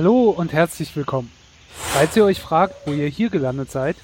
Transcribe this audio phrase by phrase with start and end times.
[0.00, 1.30] Hallo und herzlich willkommen.
[1.74, 3.96] Falls ihr euch fragt, wo ihr hier gelandet seid,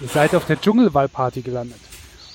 [0.00, 1.78] ihr seid auf der Dschungelwahlparty gelandet.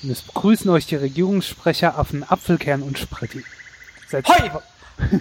[0.02, 3.44] Und es begrüßen euch die Regierungssprecher Affen Apfelkern und Spretti.
[4.08, 4.24] Seit,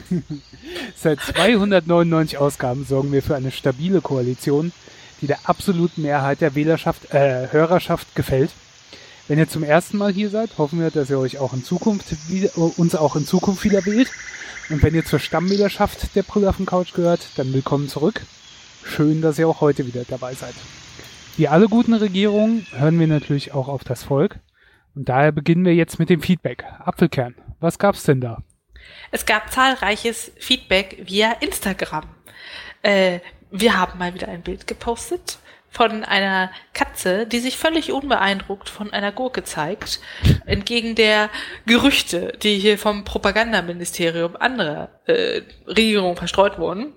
[0.96, 4.72] Seit 299 Ausgaben sorgen wir für eine stabile Koalition,
[5.20, 8.52] die der absoluten Mehrheit der Wählerschaft, äh, Hörerschaft gefällt.
[9.28, 12.30] Wenn ihr zum ersten Mal hier seid, hoffen wir, dass ihr euch auch in Zukunft
[12.30, 14.12] wieder, uns auch in Zukunft wieder wählt.
[14.70, 18.22] Und wenn ihr zur Stammwählerschaft der Brüllaffen Couch gehört, dann willkommen zurück.
[18.84, 20.54] Schön, dass ihr auch heute wieder dabei seid.
[21.38, 24.40] Wie alle guten Regierungen hören wir natürlich auch auf das Volk.
[24.96, 26.66] Und daher beginnen wir jetzt mit dem Feedback.
[26.80, 28.44] Apfelkern, was gab's denn da?
[29.12, 32.06] Es gab zahlreiches Feedback via Instagram.
[32.82, 33.20] Äh,
[33.52, 35.40] wir haben mal wieder ein Bild gepostet
[35.72, 40.02] von einer Katze, die sich völlig unbeeindruckt von einer Gurke zeigt,
[40.46, 41.30] entgegen der
[41.66, 46.94] Gerüchte, die hier vom Propagandaministerium anderer äh, Regierungen verstreut wurden.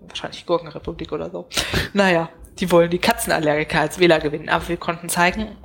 [0.00, 1.48] Wahrscheinlich Gurkenrepublik oder so.
[1.92, 2.28] Naja,
[2.60, 4.48] die wollen die Katzenallergiker als Wähler gewinnen.
[4.48, 5.56] Aber wir konnten zeigen,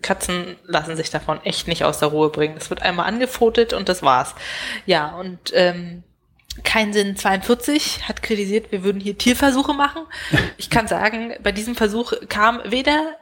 [0.00, 2.54] Katzen lassen sich davon echt nicht aus der Ruhe bringen.
[2.54, 4.36] Das wird einmal angefotet und das war's.
[4.86, 6.04] Ja, und ähm,
[6.64, 10.02] kein Sinn 42 hat kritisiert, wir würden hier Tierversuche machen.
[10.58, 13.16] Ich kann sagen, bei diesem Versuch kam weder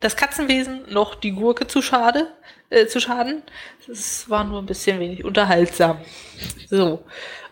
[0.00, 2.28] das Katzenwesen noch die Gurke zu schade,
[2.68, 3.42] äh, zu Schaden.
[3.90, 5.98] Es war nur ein bisschen wenig unterhaltsam.
[6.68, 7.04] So.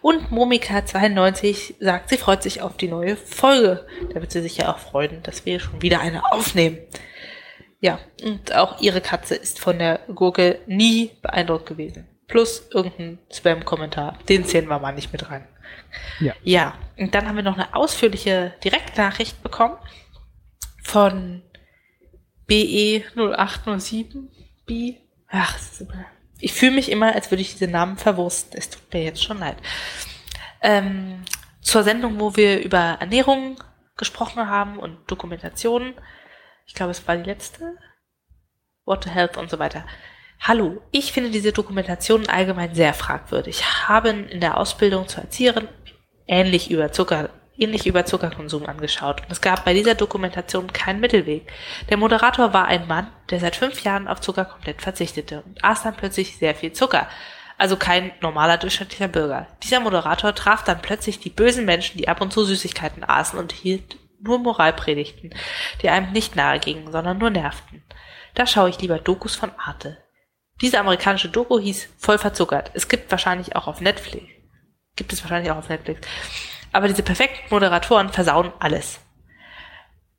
[0.02, 3.86] Und Momika 92 sagt, sie freut sich auf die neue Folge.
[4.12, 6.78] Da wird sie sich ja auch freuen, dass wir schon wieder eine aufnehmen.
[7.80, 14.18] Ja, und auch ihre Katze ist von der Gurke nie beeindruckt gewesen plus irgendein Spam-Kommentar.
[14.26, 15.46] Den zählen wir mal nicht mit rein.
[16.18, 16.32] Ja.
[16.42, 19.76] Ja, und dann haben wir noch eine ausführliche Direktnachricht bekommen
[20.82, 21.42] von
[22.48, 24.28] BE0807.
[24.64, 24.94] B.
[25.28, 25.58] Ach,
[26.40, 28.58] ich fühle mich immer, als würde ich diese Namen verwursten.
[28.58, 29.58] Es tut mir jetzt schon leid.
[30.62, 31.24] Ähm,
[31.60, 33.62] zur Sendung, wo wir über Ernährung
[33.98, 35.92] gesprochen haben und Dokumentationen.
[36.64, 37.76] Ich glaube, es war die letzte.
[38.86, 39.84] Water Health und so weiter.
[40.44, 43.62] Hallo, ich finde diese Dokumentation allgemein sehr fragwürdig.
[43.86, 45.68] Haben in der Ausbildung zur Erzieherin
[46.26, 51.46] ähnlich über Zucker ähnlich über Zuckerkonsum angeschaut und es gab bei dieser Dokumentation keinen Mittelweg.
[51.90, 55.84] Der Moderator war ein Mann, der seit fünf Jahren auf Zucker komplett verzichtete und aß
[55.84, 57.08] dann plötzlich sehr viel Zucker.
[57.56, 59.46] Also kein normaler durchschnittlicher Bürger.
[59.62, 63.52] Dieser Moderator traf dann plötzlich die bösen Menschen, die ab und zu Süßigkeiten aßen und
[63.52, 65.32] hielt nur Moralpredigten,
[65.82, 67.84] die einem nicht nahe gingen, sondern nur nervten.
[68.34, 69.98] Da schaue ich lieber Dokus von Arte.
[70.62, 72.70] Diese amerikanische Doku hieß Voll verzuckert.
[72.72, 74.24] Es gibt wahrscheinlich auch auf Netflix.
[74.96, 76.00] Gibt es wahrscheinlich auch auf Netflix.
[76.72, 79.00] Aber diese perfekten Moderatoren versauen alles.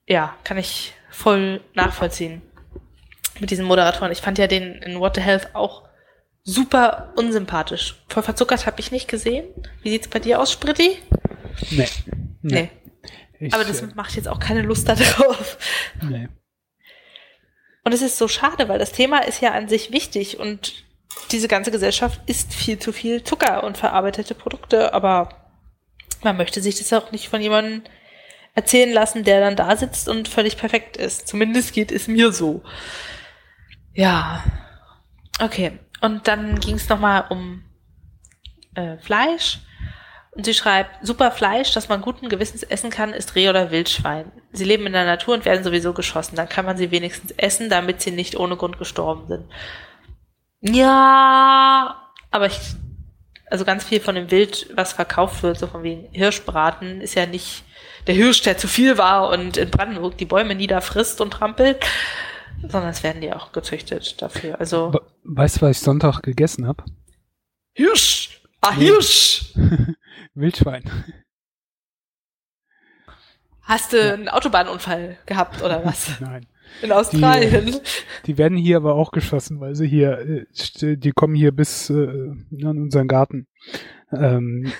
[0.05, 2.41] Ja, kann ich voll nachvollziehen.
[3.39, 4.11] Mit diesen Moderatoren.
[4.11, 5.83] Ich fand ja den in What the Health auch
[6.43, 8.03] super unsympathisch.
[8.09, 9.45] Voll verzuckert habe ich nicht gesehen.
[9.81, 10.97] Wie sieht's bei dir aus, Spritti?
[11.71, 11.87] Nee.
[12.41, 12.69] Nee.
[13.39, 13.49] nee.
[13.53, 15.57] Aber das äh, macht jetzt auch keine Lust darauf.
[16.01, 16.27] Nee.
[17.83, 20.73] Und es ist so schade, weil das Thema ist ja an sich wichtig und
[21.31, 25.29] diese ganze Gesellschaft isst viel zu viel Zucker und verarbeitete Produkte, aber
[26.23, 27.83] man möchte sich das auch nicht von jemandem
[28.55, 31.27] erzählen lassen, der dann da sitzt und völlig perfekt ist.
[31.27, 32.63] Zumindest geht es mir so.
[33.93, 34.43] Ja.
[35.39, 35.79] Okay.
[36.01, 37.63] Und dann ging es nochmal um
[38.75, 39.59] äh, Fleisch.
[40.35, 44.31] Und sie schreibt, super Fleisch, das man guten Gewissens essen kann, ist Reh oder Wildschwein.
[44.51, 46.35] Sie leben in der Natur und werden sowieso geschossen.
[46.35, 49.45] Dann kann man sie wenigstens essen, damit sie nicht ohne Grund gestorben sind.
[50.75, 52.59] Ja, aber ich,
[53.51, 57.27] also ganz viel von dem Wild, was verkauft wird, so von wegen Hirschbraten, ist ja
[57.27, 57.63] nicht
[58.07, 61.85] der Hirsch, der zu viel war und in Brandenburg die Bäume niederfrisst und trampelt,
[62.61, 64.59] sondern es werden die auch gezüchtet dafür.
[64.59, 64.93] Also.
[65.23, 66.83] Weißt du, was ich Sonntag gegessen habe?
[67.73, 68.41] Hirsch!
[68.61, 69.53] Ah, Hirsch!
[70.35, 70.83] Wildschwein.
[73.61, 74.13] Hast du ja.
[74.13, 76.19] einen Autobahnunfall gehabt oder was?
[76.19, 76.45] Nein.
[76.81, 77.65] In Australien.
[77.65, 77.81] Die,
[78.25, 80.45] die, werden hier aber auch geschossen, weil sie hier,
[80.81, 83.47] äh, die kommen hier bis äh, an unseren Garten.
[84.11, 84.71] Ähm,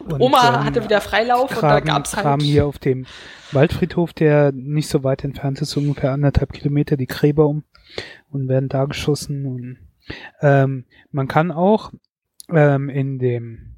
[0.00, 2.24] und, Oma ähm, hatte wieder Freilauf Kram, und da gab's halt.
[2.24, 3.06] Kram hier auf dem
[3.52, 7.62] Waldfriedhof, der nicht so weit entfernt ist, ungefähr anderthalb Kilometer, die Gräber um
[8.30, 9.46] und werden da geschossen.
[9.46, 9.78] Und
[10.40, 11.92] ähm, man kann auch
[12.50, 13.75] ähm, in dem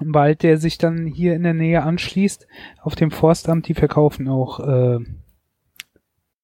[0.00, 2.46] Wald, der sich dann hier in der Nähe anschließt,
[2.82, 4.98] auf dem Forstamt, die verkaufen auch äh,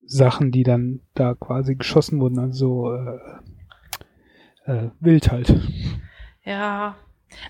[0.03, 3.19] Sachen, die dann da quasi geschossen wurden, also äh,
[4.71, 5.55] äh, wild halt.
[6.45, 6.97] Ja,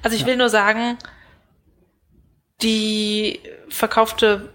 [0.02, 0.28] also ich ja.
[0.28, 0.96] will nur sagen,
[2.62, 4.52] die verkaufte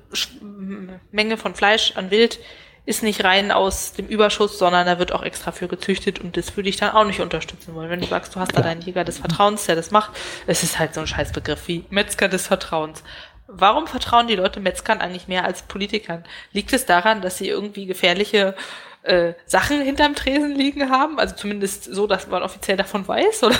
[1.12, 2.40] Menge von Fleisch an Wild
[2.86, 6.56] ist nicht rein aus dem Überschuss, sondern da wird auch extra für gezüchtet und das
[6.58, 7.90] würde ich dann auch nicht unterstützen wollen.
[7.90, 10.12] Wenn du sagst, du hast da deinen Jäger des Vertrauens, der das macht,
[10.48, 13.04] es ist halt so ein Scheißbegriff wie Metzger des Vertrauens.
[13.48, 16.24] Warum vertrauen die Leute Metzgern eigentlich mehr als Politikern?
[16.54, 18.56] Liegt es daran, dass sie irgendwie gefährliche
[19.04, 21.20] äh, Sachen hinterm Tresen liegen haben?
[21.20, 23.44] Also zumindest so, dass man offiziell davon weiß?
[23.44, 23.58] Oder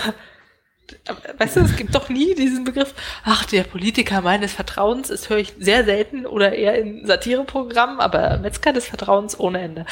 [1.38, 2.94] weißt du, es gibt doch nie diesen Begriff,
[3.24, 8.38] ach, der Politiker meines Vertrauens, das höre ich sehr selten oder eher in Satireprogrammen, aber
[8.38, 9.86] Metzger des Vertrauens ohne Ende.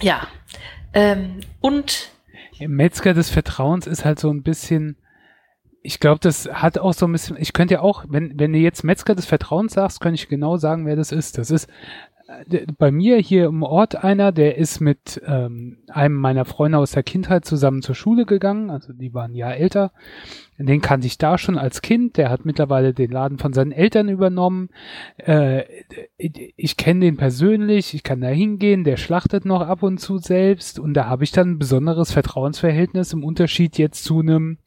[0.00, 0.26] Ja.
[0.92, 2.10] Ähm, und
[2.60, 4.96] Metzger des Vertrauens ist halt so ein bisschen,
[5.82, 8.58] ich glaube, das hat auch so ein bisschen, ich könnte ja auch, wenn, wenn du
[8.58, 11.38] jetzt Metzger des Vertrauens sagst, könnte ich genau sagen, wer das ist.
[11.38, 11.68] Das ist
[12.78, 17.02] bei mir hier im Ort einer, der ist mit ähm, einem meiner Freunde aus der
[17.02, 19.92] Kindheit zusammen zur Schule gegangen, also die waren ein Jahr älter.
[20.56, 24.08] Den kannte ich da schon als Kind, der hat mittlerweile den Laden von seinen Eltern
[24.08, 24.70] übernommen.
[25.16, 25.64] Äh,
[26.16, 30.78] ich kenne den persönlich, ich kann da hingehen, der schlachtet noch ab und zu selbst.
[30.78, 34.58] Und da habe ich dann ein besonderes Vertrauensverhältnis im Unterschied jetzt zu einem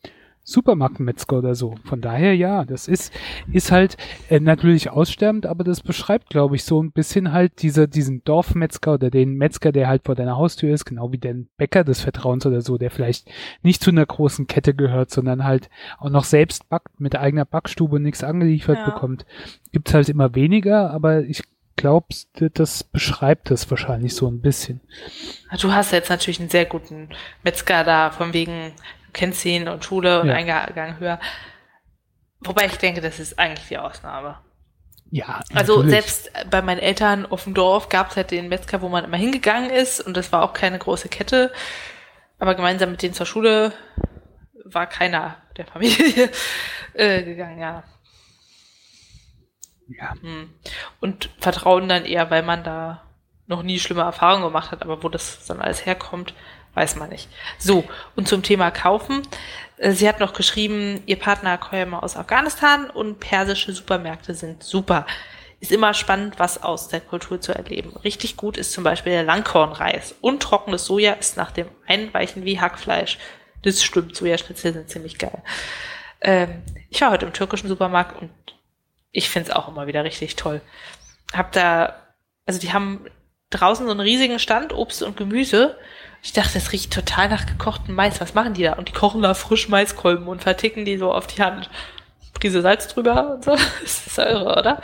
[0.48, 1.76] Supermarktmetzger oder so.
[1.84, 3.14] Von daher ja, das ist,
[3.52, 3.98] ist halt
[4.30, 8.94] äh, natürlich aussterbend, aber das beschreibt, glaube ich, so ein bisschen halt diese, diesen Dorfmetzger
[8.94, 12.46] oder den Metzger, der halt vor deiner Haustür ist, genau wie den Bäcker des Vertrauens
[12.46, 13.30] oder so, der vielleicht
[13.62, 18.00] nicht zu einer großen Kette gehört, sondern halt auch noch selbst backt, mit eigener Backstube
[18.00, 18.86] nichts angeliefert ja.
[18.86, 19.26] bekommt.
[19.74, 21.44] Gibt's halt immer weniger, aber ich
[21.76, 22.08] glaube,
[22.54, 24.80] das beschreibt es wahrscheinlich so ein bisschen.
[25.60, 27.10] Du hast jetzt natürlich einen sehr guten
[27.44, 28.72] Metzger da, von wegen
[29.18, 30.36] kennst ihn und Schule und ja.
[30.36, 31.20] Eingang höher.
[32.40, 34.40] Wobei ich denke, das ist eigentlich die Ausnahme.
[35.10, 35.42] Ja.
[35.54, 35.92] Also natürlich.
[35.92, 39.18] selbst bei meinen Eltern auf dem Dorf gab es halt den Metzger, wo man immer
[39.18, 41.52] hingegangen ist und das war auch keine große Kette.
[42.40, 43.74] Aber gemeinsam mit denen zur Schule
[44.64, 46.30] war keiner der Familie
[46.94, 47.84] äh, gegangen, ja.
[49.88, 50.14] Ja.
[50.22, 50.54] Hm.
[51.00, 53.04] Und Vertrauen dann eher, weil man da
[53.48, 56.34] noch nie schlimme Erfahrungen gemacht hat, aber wo das dann alles herkommt,
[56.78, 57.28] weiß man nicht.
[57.58, 57.84] So,
[58.16, 59.24] und zum Thema Kaufen.
[59.78, 65.08] Äh, sie hat noch geschrieben, ihr Partner käme aus Afghanistan und persische Supermärkte sind super.
[65.60, 67.98] Ist immer spannend, was aus der Kultur zu erleben.
[68.04, 70.14] Richtig gut ist zum Beispiel der Langkornreis.
[70.22, 73.18] Und trockenes Soja ist nach dem Einweichen wie Hackfleisch.
[73.64, 75.42] Das stimmt, Sojaschnitzel sind ziemlich geil.
[76.22, 78.30] Ähm, ich war heute im türkischen Supermarkt und
[79.12, 80.62] ich finde es auch immer wieder richtig toll.
[81.34, 81.96] Hab da,
[82.46, 83.08] also die haben
[83.50, 85.76] draußen so einen riesigen Stand, Obst und Gemüse
[86.22, 88.20] ich dachte, das riecht total nach gekochtem Mais.
[88.20, 88.74] Was machen die da?
[88.74, 91.70] Und die kochen da frisch Maiskolben und verticken die so auf die Hand.
[92.34, 93.52] Prise Salz drüber und so.
[93.82, 94.82] Das ist irre, oder?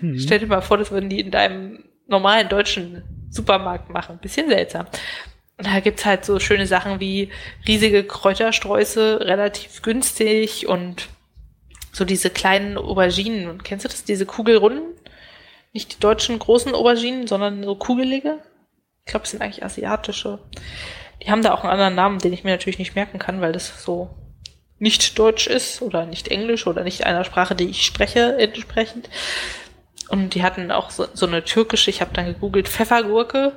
[0.00, 0.18] Mhm.
[0.18, 4.18] Stell dir mal vor, das würden die in deinem normalen deutschen Supermarkt machen.
[4.18, 4.86] Bisschen seltsam.
[5.58, 7.30] Und da gibt's halt so schöne Sachen wie
[7.66, 11.08] riesige Kräutersträuße, relativ günstig und
[11.92, 13.48] so diese kleinen Auberginen.
[13.48, 14.04] Und kennst du das?
[14.04, 14.94] Diese Kugelrunden?
[15.72, 18.38] Nicht die deutschen großen Auberginen, sondern so kugelige?
[19.06, 20.40] Ich glaube, es sind eigentlich asiatische.
[21.22, 23.52] Die haben da auch einen anderen Namen, den ich mir natürlich nicht merken kann, weil
[23.52, 24.10] das so
[24.78, 29.08] nicht Deutsch ist oder nicht Englisch oder nicht einer Sprache, die ich spreche entsprechend.
[30.08, 33.52] Und die hatten auch so, so eine türkische, ich habe dann gegoogelt, Pfeffergurke,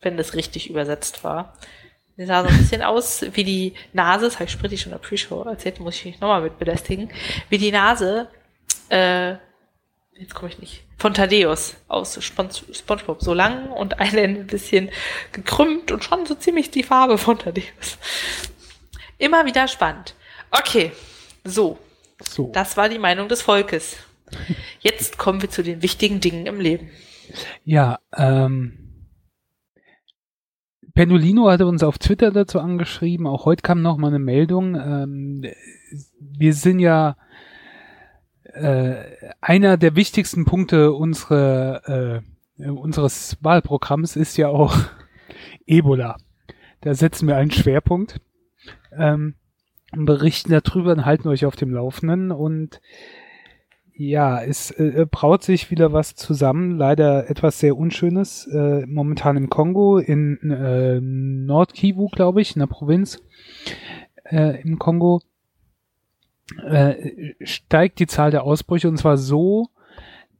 [0.00, 1.56] wenn das richtig übersetzt war.
[2.16, 4.98] Die sah so ein bisschen aus wie die Nase, das habe ich spricht schon in
[4.98, 7.10] der Pre-Show erzählt, muss ich mich nochmal mit belästigen,
[7.48, 8.28] wie die Nase
[8.88, 9.34] äh,
[10.20, 13.22] jetzt komme ich nicht, von Thaddeus aus Spon Spongebob.
[13.22, 14.90] So lang und eine ein bisschen
[15.32, 17.98] gekrümmt und schon so ziemlich die Farbe von Thaddeus.
[19.18, 20.14] Immer wieder spannend.
[20.50, 20.92] Okay,
[21.44, 21.78] so.
[22.22, 22.50] so.
[22.52, 23.96] Das war die Meinung des Volkes.
[24.80, 26.90] Jetzt kommen wir zu den wichtigen Dingen im Leben.
[27.64, 28.76] Ja, ähm.
[30.94, 33.26] Penolino hatte uns auf Twitter dazu angeschrieben.
[33.26, 34.74] Auch heute kam noch mal eine Meldung.
[34.74, 35.44] Ähm,
[36.18, 37.16] wir sind ja
[38.54, 39.04] äh,
[39.40, 42.22] einer der wichtigsten Punkte unsere,
[42.58, 44.74] äh, unseres Wahlprogramms ist ja auch
[45.66, 46.16] Ebola.
[46.80, 48.20] Da setzen wir einen Schwerpunkt,
[48.96, 49.34] ähm,
[49.92, 52.80] berichten darüber und halten euch auf dem Laufenden und
[54.02, 56.78] ja, es äh, braut sich wieder was zusammen.
[56.78, 58.46] Leider etwas sehr Unschönes.
[58.46, 63.22] Äh, momentan im Kongo, in äh, Nordkivu, glaube ich, in der Provinz
[64.24, 65.20] äh, im Kongo
[66.58, 69.68] äh, steigt die Zahl der Ausbrüche und zwar so,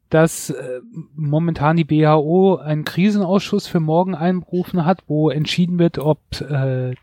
[0.08, 0.80] dass äh,
[1.14, 6.94] momentan die WHO einen Krisenausschuss für morgen einberufen hat, wo entschieden wird, ob äh,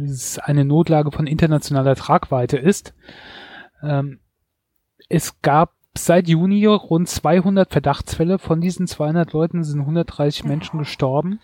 [0.00, 2.94] es eine Notlage von internationaler Tragweite ist.
[3.82, 4.20] Ähm,
[5.08, 8.38] es gab seit Juni rund 200 Verdachtsfälle.
[8.38, 11.40] Von diesen 200 Leuten sind 130 Menschen gestorben.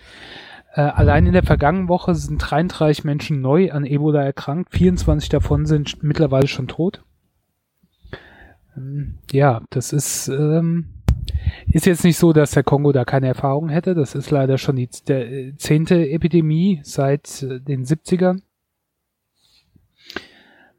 [0.72, 4.72] Äh, allein in der vergangenen Woche sind 33 Menschen neu an Ebola erkrankt.
[4.72, 7.02] 24 davon sind mittlerweile schon tot.
[8.78, 10.86] Ähm, ja, das ist, ähm,
[11.70, 13.94] ist jetzt nicht so, dass der Kongo da keine Erfahrung hätte.
[13.94, 18.42] Das ist leider schon die der, äh, zehnte Epidemie seit äh, den 70ern.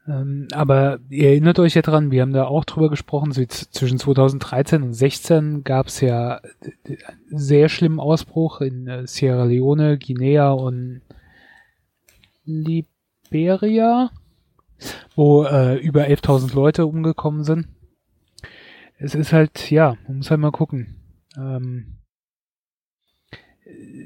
[0.08, 4.82] Ähm, aber ihr erinnert euch ja dran, wir haben da auch drüber gesprochen, zwischen 2013
[4.82, 6.42] und 2016 gab es ja
[7.30, 11.02] einen sehr schlimmen Ausbruch in äh, Sierra Leone, Guinea und
[12.44, 14.10] Liberia,
[15.16, 17.68] wo äh, über 11.000 Leute umgekommen sind.
[19.00, 20.96] Es ist halt, ja, man muss halt mal gucken.
[21.38, 21.98] Ähm,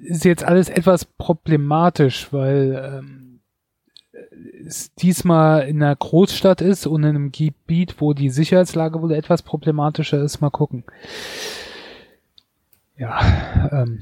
[0.03, 3.39] ist jetzt alles etwas problematisch, weil ähm,
[4.65, 9.41] es diesmal in einer Großstadt ist und in einem Gebiet, wo die Sicherheitslage wohl etwas
[9.41, 10.41] problematischer ist.
[10.41, 10.83] Mal gucken.
[12.95, 14.00] Ja, ähm,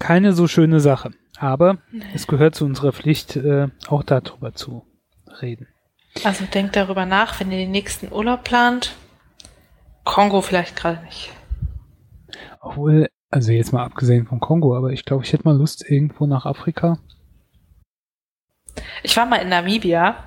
[0.00, 1.12] keine so schöne Sache.
[1.38, 2.04] Aber nee.
[2.14, 4.84] es gehört zu unserer Pflicht, äh, auch darüber zu
[5.40, 5.68] reden.
[6.24, 8.94] Also denkt darüber nach, wenn ihr den nächsten Urlaub plant.
[10.04, 11.30] Kongo vielleicht gerade nicht.
[12.60, 16.26] Obwohl, also jetzt mal abgesehen vom Kongo, aber ich glaube, ich hätte mal Lust irgendwo
[16.26, 16.98] nach Afrika.
[19.02, 20.24] Ich war mal in Namibia.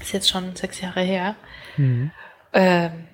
[0.00, 1.34] Ist jetzt schon sechs Jahre her.
[1.76, 2.10] Mhm.
[2.52, 3.08] Ähm,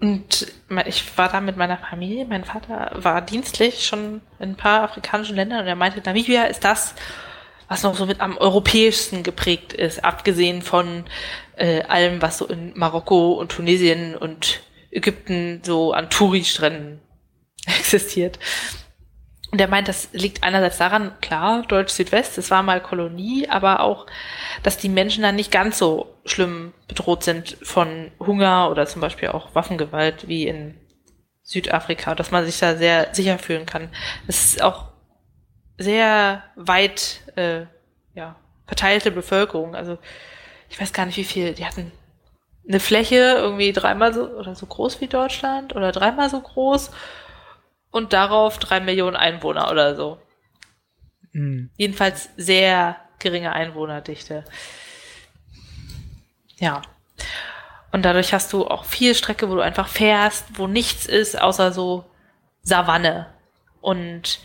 [0.00, 0.52] und
[0.86, 2.24] ich war da mit meiner Familie.
[2.24, 6.64] Mein Vater war dienstlich schon in ein paar afrikanischen Ländern und er meinte, Namibia ist
[6.64, 6.94] das,
[7.72, 11.04] was noch so mit am europäischsten geprägt ist, abgesehen von
[11.56, 14.60] äh, allem, was so in Marokko und Tunesien und
[14.90, 17.00] Ägypten so an Touri-Stränden
[17.66, 18.38] existiert.
[19.50, 24.06] Und er meint, das liegt einerseits daran, klar, Deutsch-Südwest, es war mal Kolonie, aber auch,
[24.62, 29.28] dass die Menschen dann nicht ganz so schlimm bedroht sind von Hunger oder zum Beispiel
[29.28, 30.78] auch Waffengewalt wie in
[31.42, 33.88] Südafrika, dass man sich da sehr sicher fühlen kann.
[34.26, 34.92] Es ist auch
[35.78, 37.66] sehr weit äh,
[38.14, 38.36] ja,
[38.66, 39.74] verteilte Bevölkerung.
[39.74, 39.98] Also
[40.68, 41.92] ich weiß gar nicht, wie viel, die hatten
[42.66, 46.90] eine Fläche irgendwie dreimal so oder so groß wie Deutschland oder dreimal so groß
[47.90, 50.18] und darauf drei Millionen Einwohner oder so.
[51.32, 51.70] Mhm.
[51.76, 54.44] Jedenfalls sehr geringe Einwohnerdichte.
[56.58, 56.82] Ja.
[57.90, 61.72] Und dadurch hast du auch viel Strecke, wo du einfach fährst, wo nichts ist, außer
[61.72, 62.04] so
[62.62, 63.26] Savanne
[63.80, 64.40] und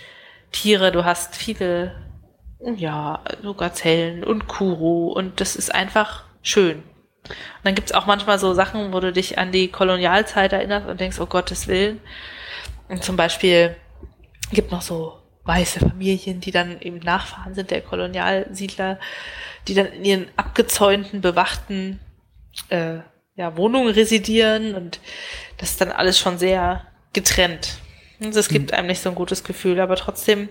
[0.52, 0.92] Tiere.
[0.92, 1.96] Du hast viele,
[2.60, 6.78] ja, so Gazellen und Kuro und das ist einfach schön.
[6.78, 11.00] Und dann gibt's auch manchmal so Sachen, wo du dich an die Kolonialzeit erinnerst und
[11.00, 12.00] denkst, oh Gottes Willen,
[12.90, 13.76] und zum Beispiel
[14.52, 19.00] gibt noch so weiße Familien, die dann eben Nachfahren sind der Kolonialsiedler,
[19.68, 22.00] die dann in ihren abgezäunten, bewachten
[22.70, 23.00] äh,
[23.36, 25.00] ja, Wohnungen residieren und
[25.58, 27.78] das ist dann alles schon sehr getrennt.
[28.20, 30.50] Und es gibt einem nicht so ein gutes Gefühl, aber trotzdem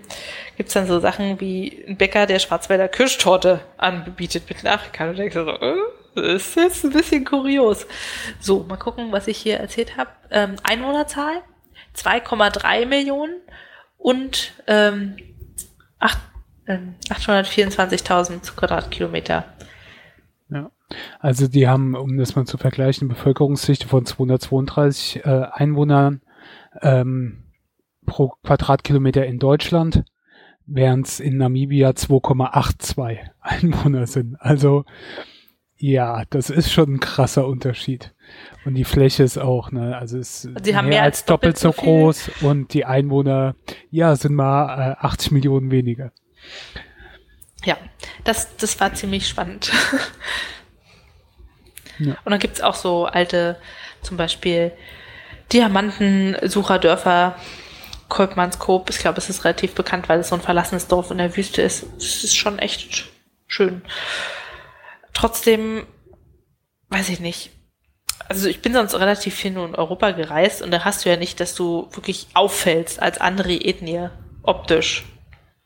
[0.55, 5.09] gibt's dann so Sachen wie ein Bäcker, der Schwarzwälder Kirschtorte anbietet mit Nachrichten.
[5.09, 5.75] Und denkst so, äh,
[6.15, 7.85] das ist jetzt ein bisschen kurios.
[8.39, 10.09] So, mal gucken, was ich hier erzählt habe.
[10.31, 11.41] Ähm, Einwohnerzahl
[11.95, 13.35] 2,3 Millionen
[13.97, 15.17] und ähm,
[16.65, 16.77] äh,
[17.09, 19.45] 824.000 Quadratkilometer.
[20.49, 20.71] Ja.
[21.19, 26.21] Also die haben, um das mal zu vergleichen, Bevölkerungsdichte von 232 äh, Einwohnern
[26.81, 27.43] ähm,
[28.07, 30.03] pro Quadratkilometer in Deutschland,
[30.65, 34.35] während es in Namibia 2,82 Einwohner sind.
[34.39, 34.85] Also
[35.79, 38.15] ja, das ist schon ein krasser Unterschied.
[38.65, 41.83] Und die Fläche ist auch, ne, also es ist mehr, mehr, als doppelt, doppelt so,
[41.83, 43.55] groß und die Einwohner,
[43.91, 46.11] ja, sind mal äh, 80 Millionen weniger.
[47.63, 47.77] Ja,
[48.23, 49.71] das, das war ziemlich spannend.
[51.99, 52.17] ja.
[52.25, 53.57] Und dann gibt's auch so alte,
[54.01, 54.71] zum Beispiel
[55.53, 57.35] Diamantensucherdörfer,
[58.09, 58.89] Kolbmannskop.
[58.89, 61.61] Ich glaube, es ist relativ bekannt, weil es so ein verlassenes Dorf in der Wüste
[61.61, 61.85] ist.
[61.97, 63.09] Es ist schon echt
[63.47, 63.81] schön.
[65.13, 65.85] Trotzdem,
[66.89, 67.51] weiß ich nicht.
[68.29, 71.15] Also ich bin sonst relativ viel nur in Europa gereist und da hast du ja
[71.15, 74.09] nicht, dass du wirklich auffällst als andere Ethnie
[74.43, 75.05] optisch.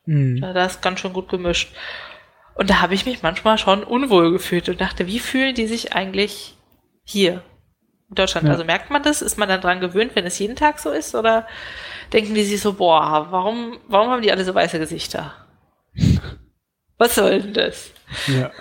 [0.06, 0.42] Mhm.
[0.42, 1.74] Da ist ganz schön gut gemischt.
[2.56, 5.94] Und da habe ich mich manchmal schon unwohl gefühlt und dachte, wie fühlen die sich
[5.94, 6.56] eigentlich
[7.04, 7.44] hier
[8.10, 8.46] in Deutschland?
[8.46, 8.54] Ja.
[8.54, 9.22] Also merkt man das?
[9.22, 11.16] Ist man dann dran gewöhnt, wenn es jeden Tag so ist?
[11.16, 11.48] Oder
[12.12, 15.34] denken die sich so, boah, warum, warum haben die alle so weiße Gesichter?
[16.98, 17.92] Was soll denn das?
[18.28, 18.52] Ja.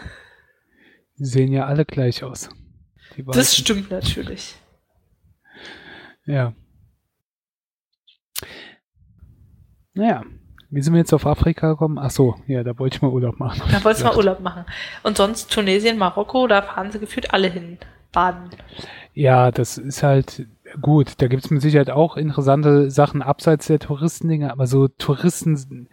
[1.19, 2.49] Die sehen ja alle gleich aus.
[3.17, 4.55] das stimmt natürlich.
[6.25, 6.55] Ja.
[9.93, 10.25] Naja,
[10.71, 11.99] wie sind wir jetzt auf Afrika gekommen?
[11.99, 13.61] Ach so, ja, da wollte ich mal Urlaub machen.
[13.71, 14.65] Da wollte ich mal Urlaub machen.
[15.03, 17.79] Und sonst Tunesien, Marokko, da fahren sie gefühlt alle hin.
[18.13, 18.51] Baden.
[19.15, 20.47] Ja, das ist halt
[20.81, 21.15] gut.
[21.19, 25.89] Da gibt es mit Sicherheit auch interessante Sachen abseits der Touristendinge, aber so Touristen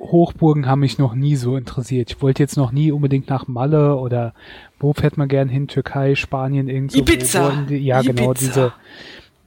[0.00, 2.10] Hochburgen haben mich noch nie so interessiert.
[2.10, 4.34] Ich wollte jetzt noch nie unbedingt nach Malle oder
[4.78, 5.68] wo fährt man gern hin?
[5.68, 6.98] Türkei, Spanien, irgendwo.
[6.98, 7.52] Ibiza.
[7.68, 8.46] Die, ja, genau, Ibiza.
[8.46, 8.72] diese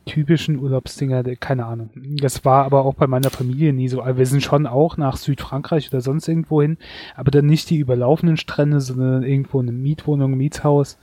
[0.05, 1.89] typischen Urlaubsdinger, keine Ahnung.
[1.95, 4.03] Das war aber auch bei meiner Familie nie so.
[4.03, 6.77] Wir sind schon auch nach Südfrankreich oder sonst irgendwo hin,
[7.15, 10.97] aber dann nicht die überlaufenden Strände, sondern irgendwo eine Mietwohnung, Mietshaus,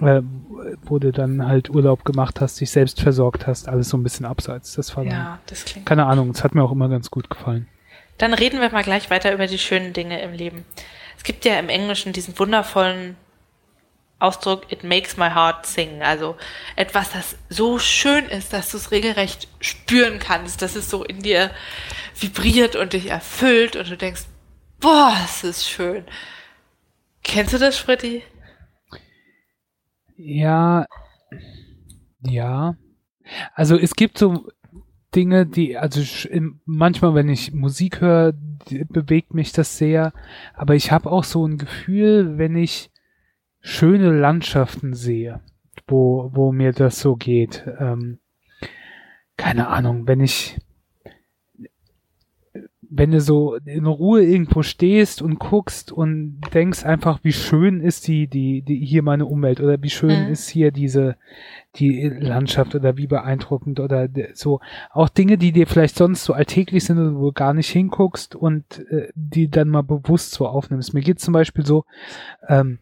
[0.00, 0.22] äh,
[0.84, 4.26] wo du dann halt Urlaub gemacht hast, dich selbst versorgt hast, alles so ein bisschen
[4.26, 4.74] abseits.
[4.74, 5.86] Das war Ja, dann, das klingt.
[5.86, 7.68] keine Ahnung, es hat mir auch immer ganz gut gefallen.
[8.18, 10.64] Dann reden wir mal gleich weiter über die schönen Dinge im Leben.
[11.16, 13.16] Es gibt ja im Englischen diesen wundervollen
[14.18, 16.02] Ausdruck, it makes my heart sing.
[16.02, 16.36] Also
[16.76, 21.20] etwas, das so schön ist, dass du es regelrecht spüren kannst, dass es so in
[21.22, 21.50] dir
[22.18, 24.22] vibriert und dich erfüllt und du denkst,
[24.80, 26.04] boah, es ist schön.
[27.24, 28.22] Kennst du das, Fritti?
[30.24, 30.86] Ja,
[32.20, 32.76] ja.
[33.54, 34.46] Also es gibt so
[35.14, 36.00] Dinge, die, also
[36.64, 38.32] manchmal, wenn ich Musik höre,
[38.88, 40.12] bewegt mich das sehr.
[40.54, 42.90] Aber ich habe auch so ein Gefühl, wenn ich
[43.60, 45.40] schöne Landschaften sehe,
[45.88, 47.66] wo, wo mir das so geht.
[47.80, 48.20] Ähm,
[49.36, 50.58] keine Ahnung, wenn ich,
[52.94, 58.06] wenn du so in Ruhe irgendwo stehst und guckst und denkst einfach, wie schön ist
[58.06, 60.32] die, die, die hier meine Umwelt oder wie schön Mhm.
[60.32, 61.16] ist hier diese,
[61.76, 64.60] die Landschaft oder wie beeindruckend oder de- so.
[64.90, 68.84] Auch Dinge, die dir vielleicht sonst so alltäglich sind wo du gar nicht hinguckst und
[68.90, 70.92] äh, die dann mal bewusst so aufnimmst.
[70.92, 71.84] Mir geht zum Beispiel so,
[72.48, 72.78] ähm,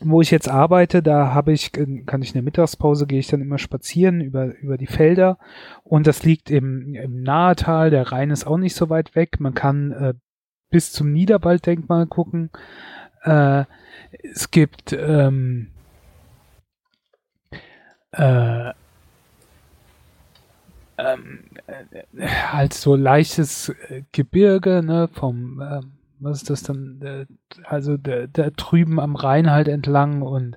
[0.00, 3.26] wo ich jetzt arbeite, da habe ich, äh, kann ich in der Mittagspause, gehe ich
[3.26, 5.38] dann immer spazieren über, über die Felder
[5.82, 9.40] und das liegt im, im Nahetal, der Rhein ist auch nicht so weit weg.
[9.40, 10.14] Man kann äh,
[10.70, 12.50] bis zum Niederwalddenkmal gucken.
[13.22, 13.64] Äh,
[14.22, 15.70] es gibt ähm,
[18.12, 18.72] äh,
[20.98, 27.26] ähm, äh, halt so leichtes äh, Gebirge, ne, vom, ähm, was ist das dann,
[27.64, 30.56] also der, der drüben am Rhein halt entlang und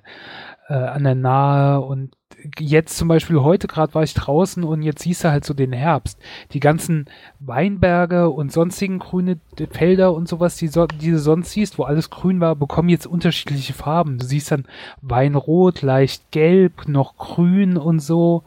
[0.68, 2.14] äh, an der Nahe und
[2.58, 5.72] jetzt zum Beispiel heute gerade war ich draußen und jetzt siehst du halt so den
[5.72, 6.18] Herbst.
[6.52, 7.06] Die ganzen
[7.40, 9.40] Weinberge und sonstigen grüne
[9.70, 13.06] Felder und sowas, die, so, die du sonst siehst, wo alles grün war, bekommen jetzt
[13.06, 14.18] unterschiedliche Farben.
[14.18, 14.66] Du siehst dann
[15.00, 18.44] Weinrot, leicht gelb, noch grün und so.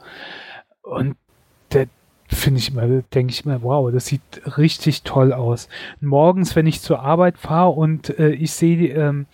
[0.82, 1.16] Und
[2.34, 4.22] finde ich immer, denke ich immer, wow, das sieht
[4.58, 5.68] richtig toll aus.
[6.00, 9.26] Morgens, wenn ich zur Arbeit fahre und äh, ich sehe ähm,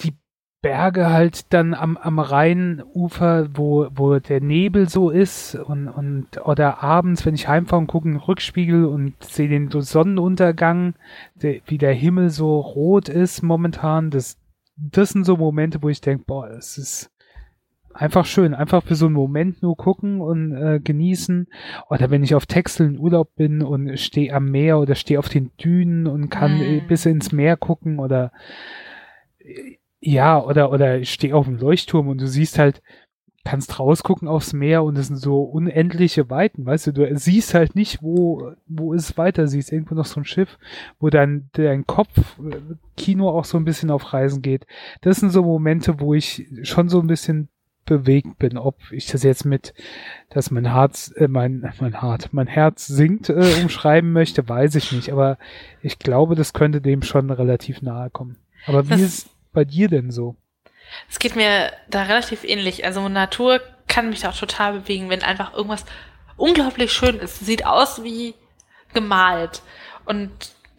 [0.00, 0.14] die
[0.60, 6.82] Berge halt dann am, am Rheinufer, wo, wo der Nebel so ist und, und oder
[6.82, 10.94] abends, wenn ich heimfahre und gucke in den Rückspiegel und sehe den Sonnenuntergang,
[11.34, 14.38] der, wie der Himmel so rot ist momentan, das,
[14.76, 17.11] das sind so Momente, wo ich denke, boah, das ist
[17.94, 21.48] einfach schön, einfach für so einen Moment nur gucken und äh, genießen.
[21.90, 25.28] Oder wenn ich auf Texel in Urlaub bin und stehe am Meer oder stehe auf
[25.28, 28.32] den Dünen und kann äh, bis ins Meer gucken oder
[29.38, 32.82] äh, ja, oder oder ich stehe auf dem Leuchtturm und du siehst halt,
[33.44, 37.74] kannst rausgucken aufs Meer und es sind so unendliche Weiten, weißt du, du siehst halt
[37.74, 40.58] nicht, wo, wo es weiter siehst, irgendwo noch so ein Schiff,
[41.00, 42.56] wo dein, dein Kopf, äh,
[42.96, 44.66] Kino auch so ein bisschen auf Reisen geht.
[45.00, 47.48] Das sind so Momente, wo ich schon so ein bisschen
[47.84, 49.74] bewegt bin, ob ich das jetzt mit,
[50.30, 54.92] dass mein Herz, äh, mein, mein Hart, mein Herz sinkt, äh, umschreiben möchte, weiß ich
[54.92, 55.36] nicht, aber
[55.82, 58.36] ich glaube, das könnte dem schon relativ nahe kommen.
[58.66, 60.36] Aber wie Das- ist bei dir denn so?
[61.10, 62.84] Es geht mir da relativ ähnlich.
[62.84, 65.84] Also Natur kann mich da auch total bewegen, wenn einfach irgendwas
[66.36, 67.40] unglaublich schön ist.
[67.44, 68.34] Sieht aus wie
[68.92, 69.62] gemalt.
[70.04, 70.30] Und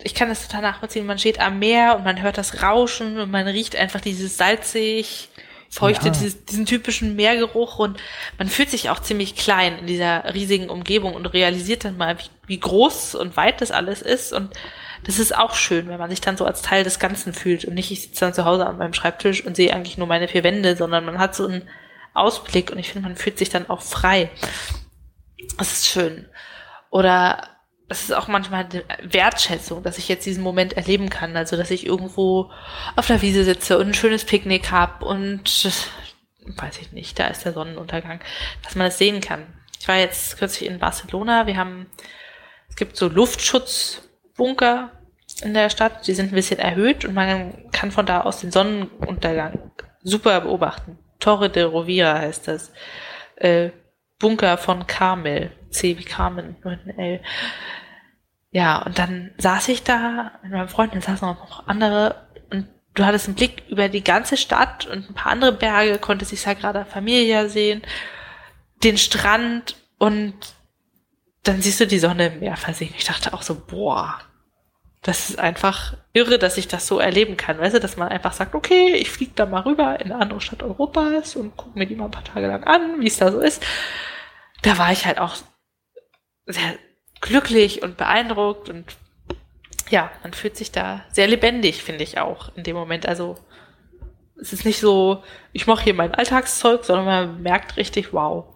[0.04, 1.06] ich kann das total nachvollziehen.
[1.06, 5.30] Man steht am Meer und man hört das Rauschen und man riecht einfach dieses salzig,
[5.74, 6.12] feuchte, Ja.
[6.12, 8.00] dieses, diesen typischen Meergeruch und
[8.38, 12.30] man fühlt sich auch ziemlich klein in dieser riesigen Umgebung und realisiert dann mal, wie,
[12.48, 14.54] wie groß und weit das alles ist und
[15.06, 17.74] das ist auch schön, wenn man sich dann so als Teil des Ganzen fühlt und
[17.74, 20.44] nicht, ich sitze dann zu Hause an meinem Schreibtisch und sehe eigentlich nur meine vier
[20.44, 21.68] Wände, sondern man hat so einen
[22.14, 24.30] Ausblick und ich finde, man fühlt sich dann auch frei.
[25.58, 26.26] Das ist schön.
[26.90, 27.50] Oder
[27.94, 31.38] es ist auch manchmal eine Wertschätzung, dass ich jetzt diesen Moment erleben kann.
[31.38, 32.52] Also, dass ich irgendwo
[32.96, 35.66] auf der Wiese sitze und ein schönes Picknick habe und
[36.46, 38.20] weiß ich nicht, da ist der Sonnenuntergang,
[38.64, 39.46] dass man das sehen kann.
[39.80, 41.48] Ich war jetzt kürzlich in Barcelona.
[41.48, 41.88] Wir haben,
[42.70, 44.92] es gibt so Luftschutzbunker
[45.44, 46.08] in der Stadt.
[46.08, 50.98] Die sind ein bisschen erhöht und man kann von da aus den Sonnenuntergang super beobachten.
[51.20, 52.72] Torre de Rovira heißt das.
[53.36, 53.70] Äh,
[54.20, 55.52] Bunker von Carmel.
[55.70, 57.22] C wie Carmen, nur ein L.
[58.54, 62.68] Ja, und dann saß ich da mit meinem Freund, dann saßen auch noch andere und
[62.94, 66.36] du hattest einen Blick über die ganze Stadt und ein paar andere Berge, konntest die
[66.36, 67.82] Sagrada Familia sehen,
[68.84, 70.36] den Strand und
[71.42, 72.96] dann siehst du die Sonne im Meer versinken.
[72.96, 74.20] Ich dachte auch so, boah,
[75.02, 77.58] das ist einfach irre, dass ich das so erleben kann.
[77.58, 80.42] Weißt du, dass man einfach sagt, okay, ich fliege da mal rüber in eine andere
[80.42, 83.32] Stadt Europas und gucke mir die mal ein paar Tage lang an, wie es da
[83.32, 83.66] so ist.
[84.62, 85.38] Da war ich halt auch
[86.46, 86.78] sehr
[87.24, 88.86] glücklich und beeindruckt und
[89.90, 93.08] ja, man fühlt sich da sehr lebendig, finde ich auch in dem Moment.
[93.08, 93.38] Also
[94.40, 98.54] es ist nicht so, ich mache hier mein Alltagszeug, sondern man merkt richtig, wow,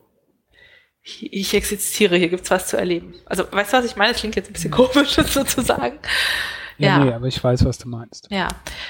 [1.01, 3.15] ich existiere, hier gibt's was zu erleben.
[3.25, 4.11] Also, weißt du, was ich meine?
[4.11, 5.99] Das klingt jetzt ein bisschen komisch sozusagen.
[6.77, 7.05] Ja, ja.
[7.05, 8.27] Nee, aber ich weiß, was du meinst.
[8.29, 8.47] Ja,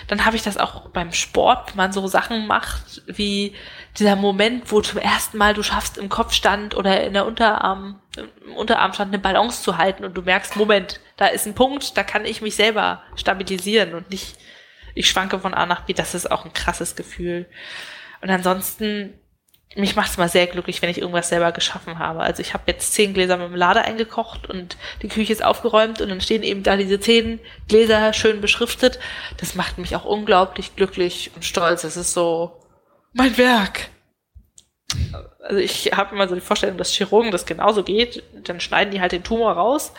[0.08, 3.56] dann habe ich das auch beim Sport, wenn man so Sachen macht, wie
[3.98, 8.56] dieser Moment, wo zum ersten Mal du schaffst, im Kopfstand oder in der Unterarm, im
[8.56, 12.26] Unterarmstand eine Balance zu halten und du merkst, Moment, da ist ein Punkt, da kann
[12.26, 14.38] ich mich selber stabilisieren und nicht,
[14.94, 15.94] ich schwanke von A nach B.
[15.94, 17.48] Das ist auch ein krasses Gefühl.
[18.22, 19.14] Und ansonsten
[19.78, 22.22] mich macht es mal sehr glücklich, wenn ich irgendwas selber geschaffen habe.
[22.22, 26.22] Also ich habe jetzt zehn Gläser Lader eingekocht und die Küche ist aufgeräumt und dann
[26.22, 29.00] stehen eben da diese zehn Gläser schön beschriftet.
[29.38, 31.84] Das macht mich auch unglaublich glücklich und stolz.
[31.84, 32.60] Es ist so
[33.14, 33.90] mein Werk.
[35.44, 38.24] Also ich habe immer so die Vorstellung, dass Chirurgen das genauso geht.
[38.34, 39.94] Dann schneiden die halt den Tumor raus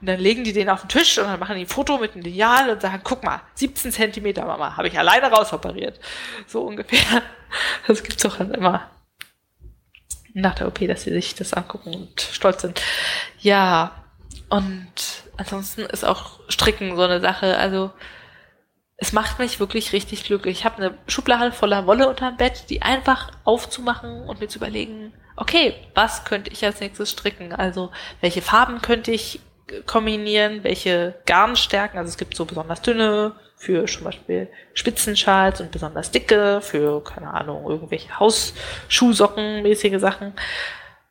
[0.00, 2.14] und dann legen die den auf den Tisch und dann machen die ein Foto mit
[2.14, 6.00] einem Lineal und sagen, guck mal, 17 Zentimeter, Mama, habe ich alleine rausoperiert.
[6.46, 7.22] So ungefähr.
[7.86, 8.88] Das gibt's doch dann immer
[10.34, 12.80] nach der OP, dass sie sich das angucken und stolz sind.
[13.38, 13.92] Ja,
[14.48, 14.92] und
[15.36, 17.56] ansonsten ist auch Stricken so eine Sache.
[17.56, 17.90] Also
[18.96, 20.58] es macht mich wirklich richtig glücklich.
[20.58, 25.14] Ich habe eine Schublade voller Wolle unterm Bett, die einfach aufzumachen und mir zu überlegen,
[25.36, 27.52] okay, was könnte ich als nächstes stricken?
[27.54, 27.90] Also
[28.20, 29.40] welche Farben könnte ich
[29.86, 36.10] kombinieren, welche Garnstärken, also es gibt so besonders dünne, für zum Beispiel Spitzenschals und besonders
[36.10, 40.32] dicke, für, keine Ahnung, irgendwelche Hausschuhsocken-mäßige Sachen.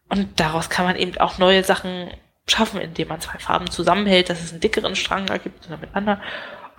[0.10, 2.10] Und daraus kann man eben auch neue Sachen
[2.48, 6.24] schaffen, indem man zwei Farben zusammenhält, dass es einen dickeren Strang ergibt oder mit anderen.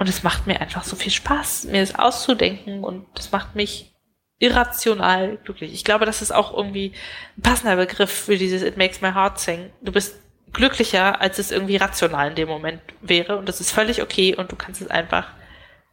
[0.00, 3.94] Und es macht mir einfach so viel Spaß, mir das auszudenken und das macht mich
[4.40, 5.72] irrational glücklich.
[5.72, 6.94] Ich glaube, das ist auch irgendwie
[7.38, 9.70] ein passender Begriff für dieses It makes my heart sing.
[9.82, 10.16] Du bist
[10.52, 14.50] glücklicher, als es irgendwie rational in dem Moment wäre und das ist völlig okay und
[14.50, 15.28] du kannst es einfach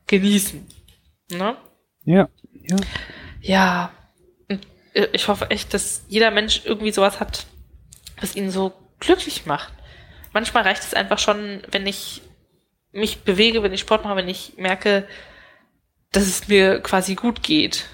[0.07, 0.65] genießen.
[1.31, 1.57] Ne?
[2.05, 2.77] Ja, ja.
[3.41, 3.91] Ja.
[5.13, 7.45] ich hoffe echt, dass jeder Mensch irgendwie sowas hat,
[8.19, 9.73] was ihn so glücklich macht.
[10.33, 12.21] Manchmal reicht es einfach schon, wenn ich
[12.91, 15.07] mich bewege, wenn ich Sport mache, wenn ich merke,
[16.11, 17.85] dass es mir quasi gut geht.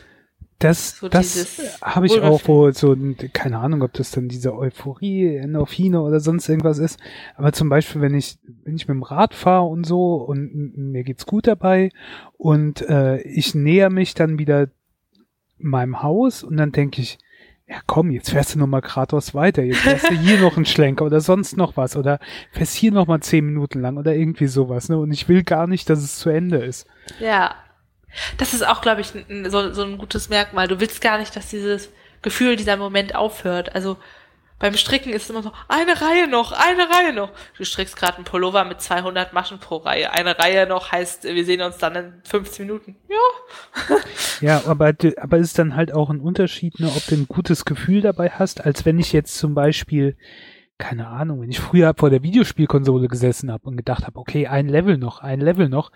[0.63, 2.95] Das, so das habe ich auch, wo so,
[3.33, 6.99] keine Ahnung, ob das dann diese Euphorie, Endorphine oder sonst irgendwas ist.
[7.35, 11.03] Aber zum Beispiel, wenn ich, wenn ich mit dem Rad fahre und so und mir
[11.03, 11.89] geht's gut dabei
[12.37, 14.69] und äh, ich näher mich dann wieder
[15.57, 17.17] meinem Haus und dann denke ich,
[17.67, 20.65] ja komm, jetzt fährst du noch mal geradeaus weiter, jetzt fährst du hier noch einen
[20.65, 22.19] Schlenker oder sonst noch was oder
[22.51, 24.97] fährst hier noch mal zehn Minuten lang oder irgendwie sowas, ne?
[24.97, 26.87] Und ich will gar nicht, dass es zu Ende ist.
[27.19, 27.55] Ja,
[28.37, 30.67] das ist auch, glaube ich, so, so ein gutes Merkmal.
[30.67, 31.89] Du willst gar nicht, dass dieses
[32.21, 33.75] Gefühl, dieser Moment aufhört.
[33.75, 33.97] Also
[34.63, 37.31] beim Stricken ist immer so, eine Reihe noch, eine Reihe noch.
[37.57, 40.13] Du strickst gerade einen Pullover mit 200 Maschen pro Reihe.
[40.13, 42.95] Eine Reihe noch heißt, wir sehen uns dann in 15 Minuten.
[43.09, 43.97] Ja.
[44.39, 47.99] ja, aber, aber ist dann halt auch ein Unterschied, ne, ob du ein gutes Gefühl
[47.99, 50.15] dabei hast, als wenn ich jetzt zum Beispiel
[50.83, 54.67] keine Ahnung, wenn ich früher vor der Videospielkonsole gesessen habe und gedacht habe, okay, ein
[54.67, 55.93] Level noch, ein Level noch,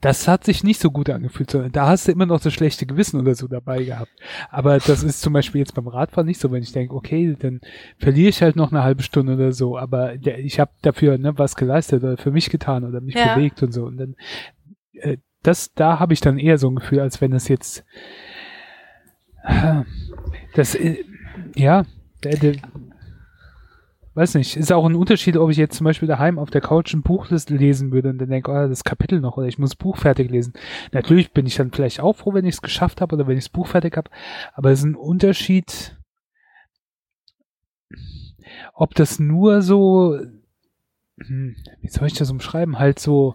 [0.00, 2.86] das hat sich nicht so gut angefühlt, sondern da hast du immer noch das schlechte
[2.86, 4.10] Gewissen oder so dabei gehabt.
[4.50, 7.60] Aber das ist zum Beispiel jetzt beim Radfahren nicht so, wenn ich denke, okay, dann
[7.98, 11.36] verliere ich halt noch eine halbe Stunde oder so, aber der, ich habe dafür ne,
[11.36, 13.34] was geleistet oder für mich getan oder mich ja.
[13.34, 13.84] bewegt und so.
[13.84, 14.16] Und dann
[14.94, 17.84] äh, das, da habe ich dann eher so ein Gefühl, als wenn es jetzt
[20.54, 21.04] das, äh,
[21.54, 21.84] ja,
[22.24, 22.54] der, der,
[24.20, 26.92] weiß nicht, ist auch ein Unterschied, ob ich jetzt zum Beispiel daheim auf der Couch
[26.92, 29.76] ein Buch lesen würde und dann denke, oh, das Kapitel noch oder ich muss das
[29.76, 30.52] Buch fertig lesen.
[30.92, 33.44] Natürlich bin ich dann vielleicht auch froh, wenn ich es geschafft habe oder wenn ich
[33.44, 34.10] das Buch fertig habe,
[34.52, 35.96] aber es ist ein Unterschied,
[38.74, 40.20] ob das nur so,
[41.18, 43.32] hm, wie soll ich das umschreiben, halt so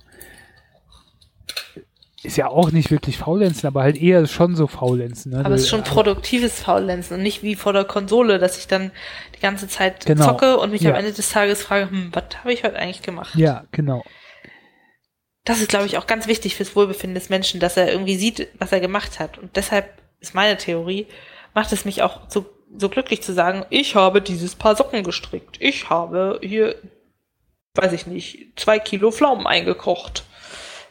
[2.25, 5.31] ist ja auch nicht wirklich Faulenzen, aber halt eher schon so Faulenzen.
[5.31, 5.45] Ne?
[5.45, 8.91] Aber es ist schon produktives Faulenzen und nicht wie vor der Konsole, dass ich dann
[9.35, 10.25] die ganze Zeit genau.
[10.25, 10.91] zocke und mich ja.
[10.91, 13.35] am Ende des Tages frage, hm, was habe ich heute eigentlich gemacht?
[13.35, 14.03] Ja, genau.
[15.43, 18.47] Das ist, glaube ich, auch ganz wichtig fürs Wohlbefinden des Menschen, dass er irgendwie sieht,
[18.57, 19.37] was er gemacht hat.
[19.37, 21.07] Und deshalb ist meine Theorie,
[21.53, 25.57] macht es mich auch so, so glücklich zu sagen, ich habe dieses Paar Socken gestrickt.
[25.59, 26.75] Ich habe hier,
[27.75, 30.23] weiß ich nicht, zwei Kilo Pflaumen eingekocht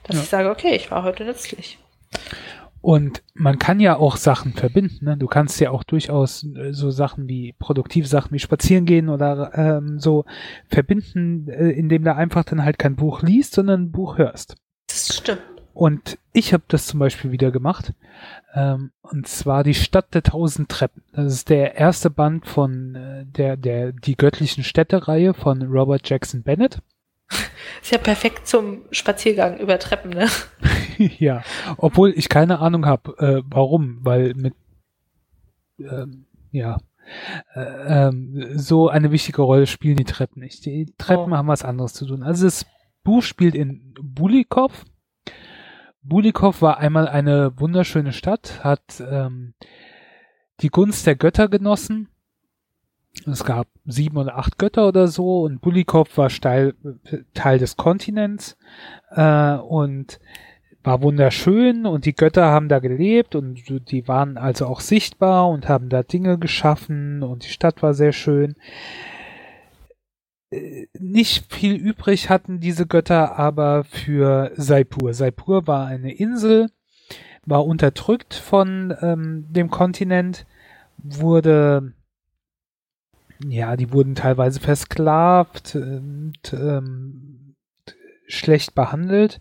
[0.04, 0.22] dass ja.
[0.22, 1.78] ich sage, okay, ich war heute nützlich.
[2.80, 5.06] Und man kann ja auch Sachen verbinden.
[5.06, 5.16] Ne?
[5.16, 9.98] Du kannst ja auch durchaus äh, so Sachen wie Produktivsachen wie spazieren gehen oder ähm,
[9.98, 10.26] so
[10.68, 14.56] verbinden, äh, indem du einfach dann halt kein Buch liest, sondern ein Buch hörst.
[14.86, 15.40] Das stimmt.
[15.72, 17.94] Und ich habe das zum Beispiel wieder gemacht.
[18.54, 21.02] Ähm, und zwar die Stadt der tausend Treppen.
[21.12, 26.42] Das ist der erste Band von äh, der, der, die göttlichen Städte-Reihe von Robert Jackson
[26.42, 26.80] Bennett.
[27.82, 30.28] Ist ja perfekt zum Spaziergang über Treppen, ne?
[30.98, 31.42] ja,
[31.76, 34.54] obwohl ich keine Ahnung habe, äh, warum, weil mit
[35.78, 36.78] ähm, ja
[37.54, 40.64] äh, ähm, so eine wichtige Rolle spielen die Treppen nicht.
[40.64, 41.36] Die Treppen oh.
[41.36, 42.22] haben was anderes zu tun.
[42.22, 42.66] Also das
[43.02, 44.84] Buch spielt in Bulikov.
[46.02, 49.54] Bulikov war einmal eine wunderschöne Stadt, hat ähm,
[50.60, 52.08] die Gunst der Götter genossen
[53.26, 56.74] es gab sieben oder acht Götter oder so und Bulikov war Teil,
[57.32, 58.56] Teil des Kontinents
[59.10, 60.18] äh, und
[60.82, 65.68] war wunderschön und die Götter haben da gelebt und die waren also auch sichtbar und
[65.68, 68.56] haben da Dinge geschaffen und die Stadt war sehr schön.
[70.50, 75.14] Äh, nicht viel übrig hatten diese Götter aber für Saipur.
[75.14, 76.68] Saipur war eine Insel,
[77.46, 80.46] war unterdrückt von ähm, dem Kontinent,
[80.98, 81.94] wurde
[83.50, 87.54] ja, die wurden teilweise versklavt und ähm,
[88.26, 89.40] schlecht behandelt.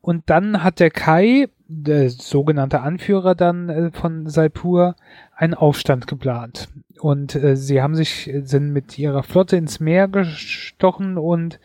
[0.00, 4.96] Und dann hat der Kai, der sogenannte Anführer dann äh, von Saipur,
[5.34, 6.68] einen Aufstand geplant.
[7.00, 11.58] Und äh, sie haben sich, sind mit ihrer Flotte ins Meer gestochen und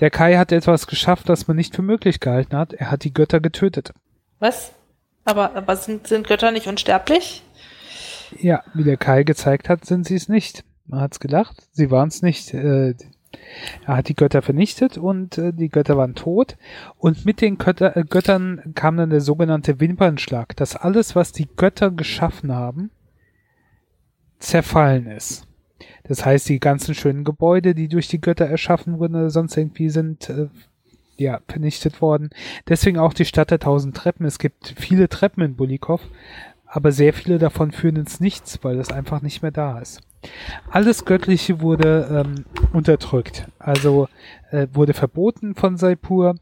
[0.00, 2.74] der Kai hat etwas geschafft, das man nicht für möglich gehalten hat.
[2.74, 3.92] Er hat die Götter getötet.
[4.38, 4.72] Was?
[5.24, 7.42] Aber, aber sind, sind Götter nicht unsterblich?
[8.38, 10.64] Ja, wie der Kai gezeigt hat, sind sie es nicht.
[10.88, 12.52] Man hat's gedacht, sie waren es nicht.
[12.54, 12.94] Äh,
[13.86, 16.56] er hat die Götter vernichtet und äh, die Götter waren tot.
[16.96, 21.46] Und mit den Götter, äh, Göttern kam dann der sogenannte Wimpernschlag, dass alles, was die
[21.56, 22.90] Götter geschaffen haben,
[24.38, 25.46] zerfallen ist.
[26.04, 29.90] Das heißt, die ganzen schönen Gebäude, die durch die Götter erschaffen wurden oder sonst irgendwie
[29.90, 30.48] sind, äh,
[31.16, 32.30] ja, vernichtet worden.
[32.68, 34.24] Deswegen auch die Stadt der tausend Treppen.
[34.24, 36.00] Es gibt viele Treppen in Bulikov,
[36.68, 40.00] aber sehr viele davon führen ins Nichts, weil das einfach nicht mehr da ist.
[40.70, 44.08] Alles Göttliche wurde ähm, unterdrückt, also
[44.50, 46.34] äh, wurde verboten von Saipur.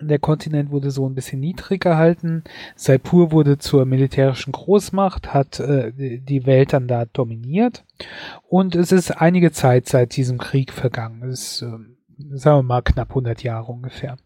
[0.00, 2.44] Der Kontinent wurde so ein bisschen niedrig gehalten.
[2.76, 7.84] Saipur wurde zur militärischen Großmacht, hat äh, die Welt dann da dominiert.
[8.48, 11.22] Und es ist einige Zeit seit diesem Krieg vergangen.
[11.24, 14.16] Es ist, äh, sagen wir mal, knapp 100 Jahre ungefähr.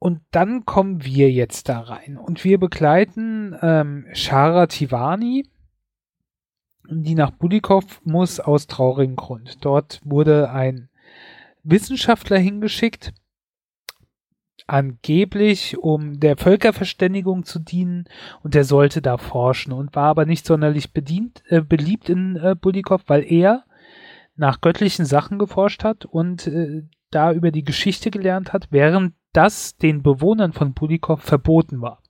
[0.00, 5.46] Und dann kommen wir jetzt da rein und wir begleiten ähm, Shara Tivani,
[6.88, 9.58] die nach Budikow muss aus traurigem Grund.
[9.60, 10.88] Dort wurde ein
[11.64, 13.12] Wissenschaftler hingeschickt,
[14.66, 18.06] angeblich um der Völkerverständigung zu dienen
[18.42, 22.56] und der sollte da forschen und war aber nicht sonderlich bedient, äh, beliebt in äh,
[22.58, 23.64] Budikow, weil er
[24.34, 29.76] nach göttlichen Sachen geforscht hat und äh, da über die Geschichte gelernt hat, während das
[29.76, 32.02] den Bewohnern von Budikow verboten war.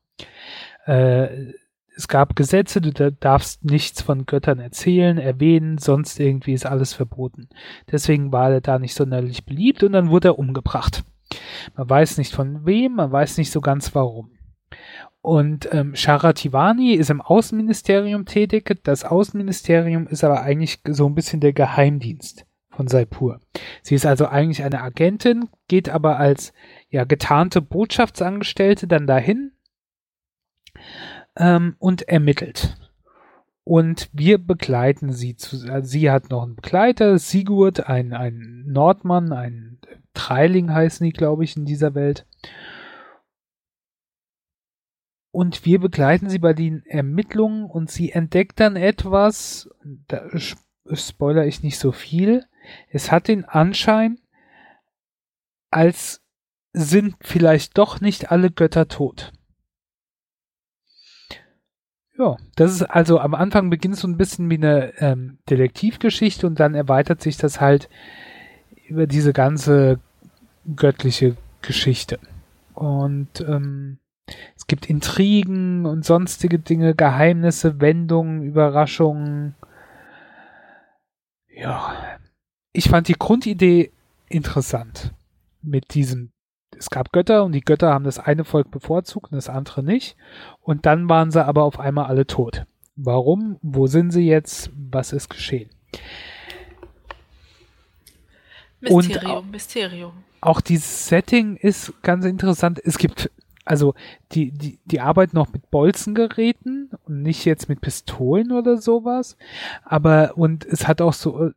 [0.87, 1.53] Äh,
[1.97, 7.49] es gab Gesetze, du darfst nichts von Göttern erzählen, erwähnen, sonst irgendwie ist alles verboten.
[7.91, 11.05] Deswegen war er da nicht sonderlich beliebt und dann wurde er umgebracht.
[11.77, 14.31] Man weiß nicht von wem, man weiß nicht so ganz warum.
[15.21, 18.81] Und ähm, Sharativani ist im Außenministerium tätig.
[18.85, 23.41] Das Außenministerium ist aber eigentlich so ein bisschen der Geheimdienst von Saipur.
[23.83, 26.55] Sie ist also eigentlich eine Agentin, geht aber als
[26.90, 29.53] ja getarnte Botschaftsangestellte dann dahin
[31.37, 32.76] ähm, und ermittelt.
[33.64, 39.33] Und wir begleiten sie zu, also sie hat noch einen Begleiter, Sigurd, ein, ein Nordmann,
[39.33, 39.79] ein
[40.14, 42.26] Treiling heißen die, glaube ich, in dieser Welt.
[45.31, 49.70] Und wir begleiten sie bei den Ermittlungen und sie entdeckt dann etwas,
[50.09, 50.29] da
[50.92, 52.46] spoiler ich nicht so viel.
[52.88, 54.18] Es hat den Anschein,
[55.70, 56.24] als
[56.73, 59.33] sind vielleicht doch nicht alle Götter tot.
[62.17, 66.61] Ja, das ist also am Anfang beginnt so ein bisschen wie eine ähm, Detektivgeschichte und
[66.61, 67.89] dann erweitert sich das halt
[68.87, 70.01] über diese ganze
[70.77, 72.19] göttliche Geschichte.
[72.75, 73.99] Und ähm,
[74.55, 79.55] es gibt Intrigen und sonstige Dinge, Geheimnisse, Wendungen, Überraschungen.
[81.49, 82.19] Ja,
[82.73, 83.93] ich fand die Grundidee
[84.29, 85.15] interessant
[85.63, 86.33] mit diesem
[86.81, 90.16] es gab Götter und die Götter haben das eine Volk bevorzugt und das andere nicht.
[90.62, 92.64] Und dann waren sie aber auf einmal alle tot.
[92.97, 93.59] Warum?
[93.61, 94.71] Wo sind sie jetzt?
[94.90, 95.69] Was ist geschehen?
[98.81, 100.12] Mysterium, und Mysterium.
[100.40, 102.81] Auch dieses Setting ist ganz interessant.
[102.83, 103.31] Es gibt
[103.66, 103.95] also
[104.33, 109.37] die, die, die arbeiten noch mit Bolzengeräten und nicht jetzt mit Pistolen oder sowas.
[109.85, 111.51] Aber, und es hat auch so,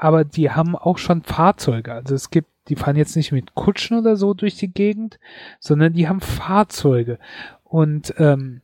[0.00, 1.92] aber die haben auch schon Fahrzeuge.
[1.92, 5.18] Also es gibt, die fahren jetzt nicht mit Kutschen oder so durch die Gegend,
[5.60, 7.18] sondern die haben Fahrzeuge.
[7.64, 8.60] Und ähm,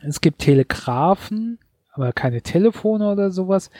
[0.00, 1.58] es gibt Telegrafen,
[1.92, 3.70] aber keine Telefone oder sowas.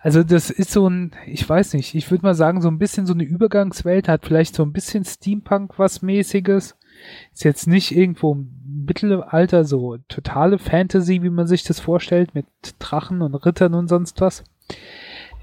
[0.00, 3.06] Also das ist so ein, ich weiß nicht, ich würde mal sagen, so ein bisschen
[3.06, 6.76] so eine Übergangswelt, hat vielleicht so ein bisschen Steampunk was mäßiges.
[7.32, 12.46] Ist jetzt nicht irgendwo im Mittelalter so totale Fantasy, wie man sich das vorstellt, mit
[12.78, 14.44] Drachen und Rittern und sonst was.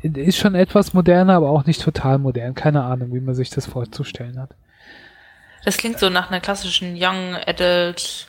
[0.04, 2.56] Ist schon etwas moderner, aber auch nicht total modern.
[2.56, 4.52] Keine Ahnung, wie man sich das vorzustellen hat.
[5.64, 8.28] Das klingt so nach einer klassischen Young Adult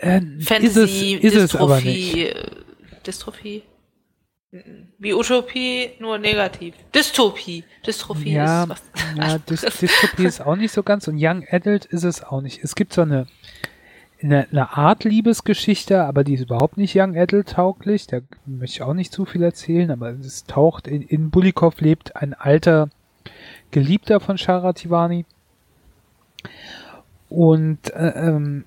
[0.00, 2.14] Äh, Fantasy, ist es, ist es aber nicht.
[2.14, 2.50] Dystrophie, äh,
[3.06, 3.62] Dystrophie?
[4.98, 6.74] Wie Utopie, nur negativ.
[6.94, 7.64] Dystopie.
[7.86, 8.82] Dystrophie Ja, ist was.
[9.16, 12.62] ja Dys Dystopie ist auch nicht so ganz und Young Adult ist es auch nicht.
[12.62, 13.26] Es gibt so eine,
[14.22, 18.06] eine, eine Art Liebesgeschichte, aber die ist überhaupt nicht Young Adult tauglich.
[18.06, 22.16] Da möchte ich auch nicht zu viel erzählen, aber es taucht in, in Bulikov lebt
[22.16, 22.88] ein alter
[23.70, 25.24] Geliebter von Sharativani.
[27.28, 28.64] Und äh, ähm,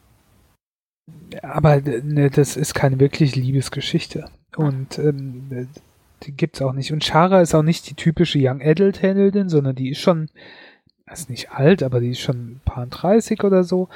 [1.42, 4.30] aber ne, das ist keine wirklich Liebesgeschichte.
[4.56, 5.68] Und ähm,
[6.24, 6.92] die gibt's auch nicht.
[6.92, 10.30] Und Shara ist auch nicht die typische Young Adult Heldin, sondern die ist schon,
[11.12, 13.90] ist nicht alt, aber die ist schon ein paar 30 oder so.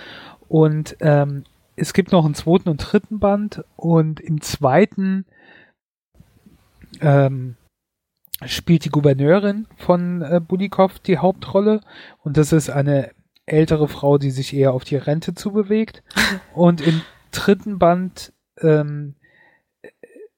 [0.50, 1.46] Und ähm,
[1.78, 5.26] es gibt noch einen zweiten und dritten Band und im zweiten
[7.00, 7.56] ähm,
[8.46, 11.82] spielt die Gouverneurin von äh, Budikov die Hauptrolle
[12.24, 13.12] und das ist eine
[13.46, 16.04] ältere Frau, die sich eher auf die Rente zubewegt.
[16.54, 18.32] Und im dritten Band
[18.62, 19.16] ähm,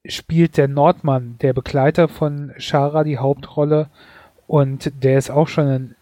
[0.04, 3.90] spielt der Nordmann, der Begleiter von Shara, die Hauptrolle.
[4.46, 5.96] Und der ist auch schon ein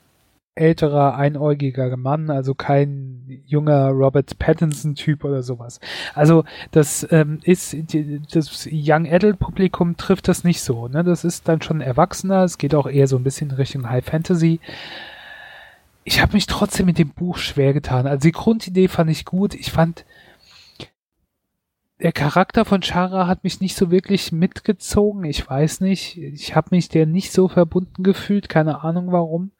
[0.54, 5.80] älterer, einäugiger Mann, also kein junger Robert Pattinson-Typ oder sowas.
[6.14, 10.88] Also das ähm, ist, die, das Young Adult Publikum trifft das nicht so.
[10.88, 11.04] Ne?
[11.04, 14.60] Das ist dann schon erwachsener, es geht auch eher so ein bisschen Richtung High Fantasy.
[16.04, 18.06] Ich habe mich trotzdem mit dem Buch schwer getan.
[18.06, 19.54] Also die Grundidee fand ich gut.
[19.54, 20.04] Ich fand,
[22.02, 25.24] der Charakter von Shara hat mich nicht so wirklich mitgezogen.
[25.24, 26.16] Ich weiß nicht.
[26.16, 28.48] Ich habe mich der nicht so verbunden gefühlt.
[28.48, 29.52] Keine Ahnung warum.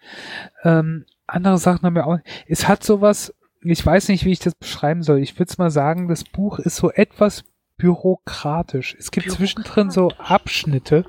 [0.64, 2.18] Ähm, andere Sachen haben mir auch.
[2.46, 3.34] Es hat sowas.
[3.62, 5.18] Ich weiß nicht, wie ich das beschreiben soll.
[5.18, 7.44] Ich würde mal sagen, das Buch ist so etwas
[7.76, 8.94] bürokratisch.
[8.98, 11.06] Es gibt zwischendrin so Abschnitte,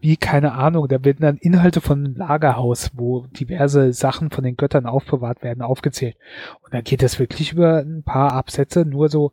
[0.00, 4.56] wie, keine Ahnung, da werden dann Inhalte von einem Lagerhaus, wo diverse Sachen von den
[4.56, 6.16] Göttern aufbewahrt werden, aufgezählt.
[6.62, 9.32] Und dann geht es wirklich über ein paar Absätze, nur so,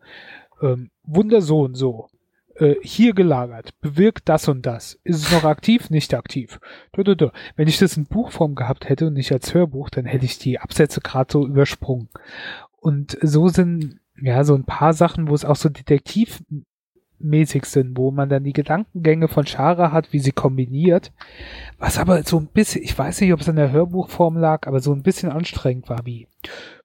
[0.62, 2.10] ähm, Wunder so und so.
[2.56, 4.98] Äh, hier gelagert, bewirkt das und das.
[5.04, 5.90] Ist es noch aktiv?
[5.90, 6.60] Nicht aktiv.
[6.94, 10.60] Wenn ich das in Buchform gehabt hätte und nicht als Hörbuch, dann hätte ich die
[10.60, 12.10] Absätze gerade so übersprungen.
[12.80, 18.12] Und so sind ja so ein paar Sachen, wo es auch so detektivmäßig sind, wo
[18.12, 21.12] man dann die Gedankengänge von Shara hat, wie sie kombiniert.
[21.78, 24.80] Was aber so ein bisschen, ich weiß nicht, ob es in der Hörbuchform lag, aber
[24.80, 26.28] so ein bisschen anstrengend war wie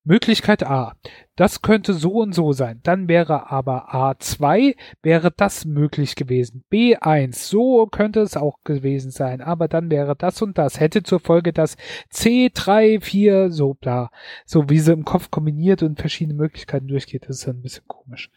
[0.05, 0.95] Möglichkeit A.
[1.37, 2.81] Das könnte so und so sein.
[2.83, 6.65] Dann wäre aber A2, wäre das möglich gewesen.
[6.71, 9.41] B1, so könnte es auch gewesen sein.
[9.41, 10.81] Aber dann wäre das und das.
[10.81, 11.77] Hätte zur Folge das
[12.13, 14.11] C3, 4, so bla.
[14.45, 18.31] So wie sie im Kopf kombiniert und verschiedene Möglichkeiten durchgeht, das ist ein bisschen komisch.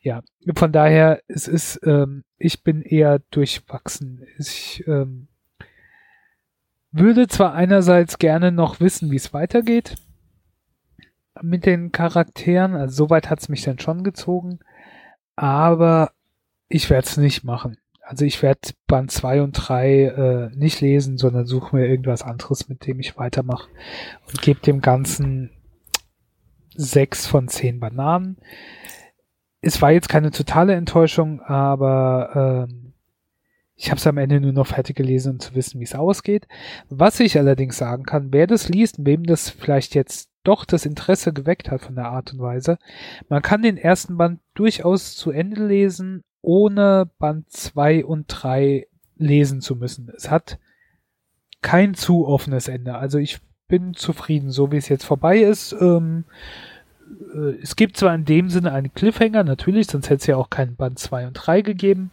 [0.00, 0.22] Ja,
[0.54, 4.24] von daher, es ist, ähm, ich bin eher durchwachsen.
[4.38, 5.28] Ich, ähm,
[6.92, 9.94] würde zwar einerseits gerne noch wissen, wie es weitergeht,
[11.42, 12.74] mit den Charakteren.
[12.74, 14.60] Also soweit hat's mich dann schon gezogen.
[15.36, 16.12] Aber
[16.68, 17.76] ich werde es nicht machen.
[18.02, 22.68] Also ich werde Band 2 und 3 äh, nicht lesen, sondern suche mir irgendwas anderes,
[22.68, 23.68] mit dem ich weitermache.
[24.26, 25.50] Und gebe dem Ganzen
[26.74, 28.38] sechs von zehn Bananen.
[29.60, 32.94] Es war jetzt keine totale Enttäuschung, aber ähm,
[33.76, 36.48] ich habe es am Ende nur noch fertig gelesen, um zu wissen, wie es ausgeht.
[36.88, 41.32] Was ich allerdings sagen kann, wer das liest, wem das vielleicht jetzt doch das Interesse
[41.32, 42.78] geweckt hat von der Art und Weise.
[43.28, 48.86] Man kann den ersten Band durchaus zu Ende lesen, ohne Band 2 und 3
[49.16, 50.10] lesen zu müssen.
[50.16, 50.58] Es hat
[51.62, 52.94] kein zu offenes Ende.
[52.94, 55.72] Also ich bin zufrieden, so wie es jetzt vorbei ist.
[55.78, 56.24] Ähm,
[57.34, 60.50] äh, es gibt zwar in dem Sinne einen Cliffhanger, natürlich, sonst hätte es ja auch
[60.50, 62.10] keinen Band 2 und 3 gegeben,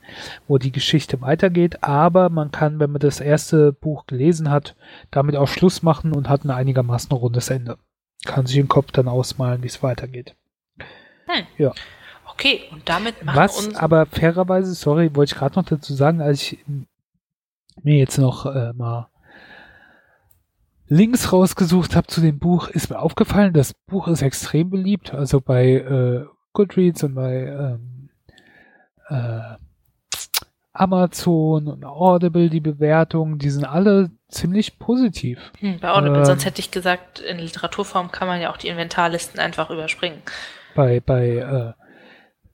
[0.48, 4.76] wo die Geschichte weitergeht, aber man kann, wenn man das erste Buch gelesen hat,
[5.12, 7.78] damit auch Schluss machen und hat ein einigermaßen rundes Ende
[8.26, 10.36] kann sich im Kopf dann ausmalen, wie es weitergeht.
[11.28, 11.46] Hm.
[11.58, 11.74] Ja.
[12.32, 16.22] Okay, und damit machen Was uns aber fairerweise, sorry, wollte ich gerade noch dazu sagen,
[16.22, 16.60] als ich
[17.84, 19.10] mir jetzt noch äh, mal
[20.88, 25.14] Links rausgesucht habe zu dem Buch, ist mir aufgefallen, das Buch ist extrem beliebt.
[25.14, 28.10] Also bei äh, Goodreads und bei ähm,
[29.10, 29.56] äh,
[30.74, 35.52] Amazon und Audible, die Bewertungen, die sind alle ziemlich positiv.
[35.60, 38.68] Hm, bei Audible, ähm, sonst hätte ich gesagt, in Literaturform kann man ja auch die
[38.68, 40.22] Inventarlisten einfach überspringen.
[40.76, 41.74] Bei, bei äh,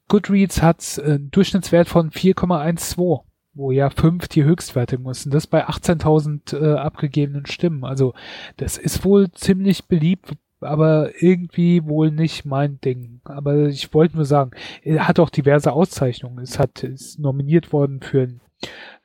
[0.08, 3.24] Goodreads hat es einen Durchschnittswert von 4,12
[3.56, 5.30] wo ja fünf die Höchstwerte mussten.
[5.30, 7.84] Das bei 18.000 äh, abgegebenen Stimmen.
[7.84, 8.14] Also
[8.58, 13.22] das ist wohl ziemlich beliebt, aber irgendwie wohl nicht mein Ding.
[13.26, 14.52] Aber ich wollte nur sagen,
[14.82, 16.40] er hat auch diverse Auszeichnungen.
[16.40, 18.42] Es hat ist nominiert worden für einen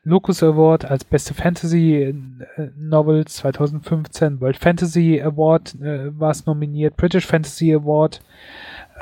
[0.08, 2.14] Locus Award als beste Fantasy äh,
[2.76, 8.22] Novel 2015, World Fantasy Award äh, war es nominiert, British Fantasy Award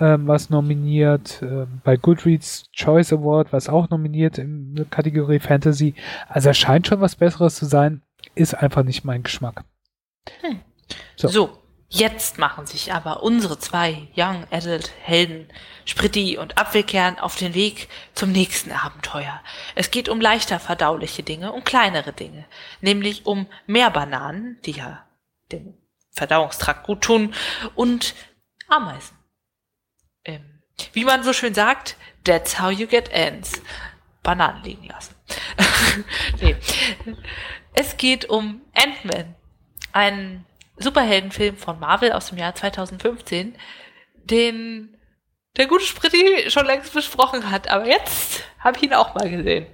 [0.00, 5.94] ähm, was nominiert, äh, bei Goodreads Choice Award was auch nominiert in der Kategorie Fantasy.
[6.28, 8.02] Also er scheint schon was Besseres zu sein,
[8.34, 9.64] ist einfach nicht mein Geschmack.
[10.40, 10.58] Hm.
[11.14, 11.28] So.
[11.28, 11.58] so.
[11.96, 15.48] Jetzt machen sich aber unsere zwei Young Adult Helden,
[15.86, 19.42] Spritti und Apfelkern, auf den Weg zum nächsten Abenteuer.
[19.74, 22.44] Es geht um leichter verdauliche Dinge, um kleinere Dinge,
[22.82, 25.06] nämlich um mehr Bananen, die ja
[25.50, 25.72] dem
[26.10, 27.34] Verdauungstrakt gut tun,
[27.74, 28.14] und
[28.68, 29.16] Ameisen.
[30.26, 30.60] Ähm,
[30.92, 33.62] wie man so schön sagt, that's how you get ants.
[34.22, 35.14] Bananen liegen lassen.
[36.42, 36.56] nee.
[37.72, 39.34] Es geht um Ant-Man,
[39.92, 40.44] einen
[40.78, 43.56] Superheldenfilm von Marvel aus dem Jahr 2015,
[44.24, 44.96] den
[45.56, 49.66] der gute Spritti schon längst besprochen hat, aber jetzt habe ich ihn auch mal gesehen.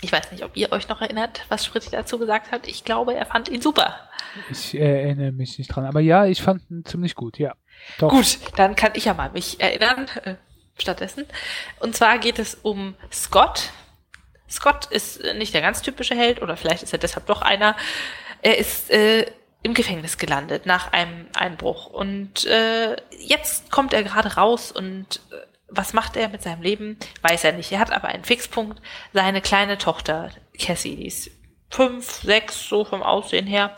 [0.00, 2.68] Ich weiß nicht, ob ihr euch noch erinnert, was Spritti dazu gesagt hat.
[2.68, 4.08] Ich glaube, er fand ihn super.
[4.50, 7.54] Ich erinnere mich nicht dran, aber ja, ich fand ihn ziemlich gut, ja.
[7.98, 8.10] Doch.
[8.10, 10.34] Gut, dann kann ich ja mal mich erinnern äh,
[10.78, 11.26] stattdessen.
[11.80, 13.70] Und zwar geht es um Scott.
[14.48, 17.76] Scott ist nicht der ganz typische Held, oder vielleicht ist er deshalb doch einer.
[18.42, 19.26] Er ist äh,
[19.62, 21.86] im Gefängnis gelandet nach einem Einbruch.
[21.86, 25.36] Und äh, jetzt kommt er gerade raus und äh,
[25.68, 26.96] was macht er mit seinem Leben?
[27.22, 27.70] Weiß er nicht.
[27.72, 28.80] Er hat aber einen Fixpunkt.
[29.12, 31.30] Seine kleine Tochter, Cassie, die ist
[31.70, 33.74] fünf, sechs, so vom Aussehen her.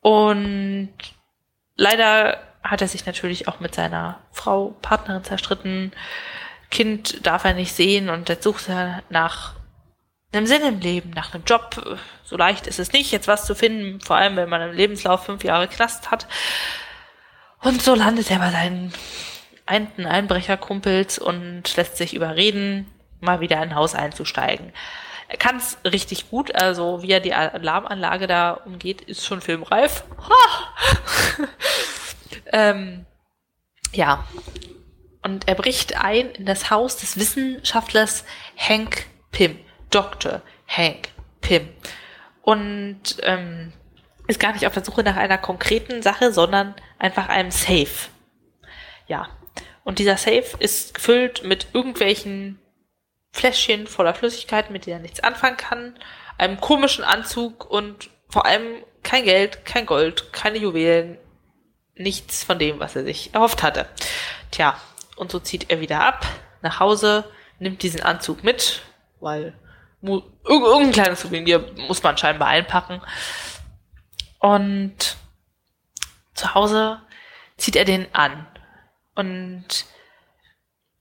[0.00, 0.94] Und
[1.74, 5.92] leider hat er sich natürlich auch mit seiner Frau, Partnerin zerstritten.
[6.70, 9.55] Kind darf er nicht sehen und jetzt sucht er nach
[10.32, 11.98] einem Sinn im Leben, nach einem Job.
[12.24, 15.24] So leicht ist es nicht, jetzt was zu finden, vor allem wenn man im Lebenslauf
[15.24, 16.26] fünf Jahre Knast hat.
[17.62, 18.92] Und so landet er bei seinen
[19.64, 22.86] einen Einbrecherkumpels und lässt sich überreden,
[23.20, 24.72] mal wieder in ein Haus einzusteigen.
[25.28, 30.04] Er kann es richtig gut, also wie er die Alarmanlage da umgeht, ist schon filmreif.
[32.52, 33.06] Ähm,
[33.92, 34.26] ja.
[35.22, 38.24] Und er bricht ein in das Haus des Wissenschaftlers
[38.56, 39.58] Hank Pym.
[39.90, 40.42] Dr.
[40.66, 41.08] Hank
[41.40, 41.68] Pym.
[42.42, 43.72] Und ähm,
[44.26, 48.08] ist gar nicht auf der Suche nach einer konkreten Sache, sondern einfach einem Safe.
[49.06, 49.28] Ja.
[49.84, 52.58] Und dieser Safe ist gefüllt mit irgendwelchen
[53.30, 55.96] Fläschchen voller Flüssigkeit, mit denen er nichts anfangen kann,
[56.38, 61.18] einem komischen Anzug und vor allem kein Geld, kein Gold, keine Juwelen,
[61.94, 63.86] nichts von dem, was er sich erhofft hatte.
[64.50, 64.80] Tja,
[65.16, 66.26] und so zieht er wieder ab
[66.62, 67.24] nach Hause,
[67.58, 68.82] nimmt diesen Anzug mit,
[69.20, 69.54] weil
[70.44, 73.00] irgendein kleines Souvenir muss man scheinbar einpacken.
[74.38, 75.16] Und
[76.34, 77.00] zu Hause
[77.56, 78.46] zieht er den an
[79.14, 79.86] und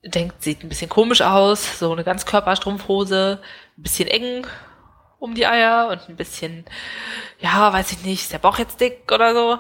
[0.04, 3.42] denkt, sieht ein bisschen komisch aus, so eine Ganzkörperstrumpfhose,
[3.78, 4.48] ein bisschen eng
[5.20, 6.66] um die Eier und ein bisschen,
[7.40, 9.60] ja, weiß ich nicht, ist der Bauch jetzt dick oder so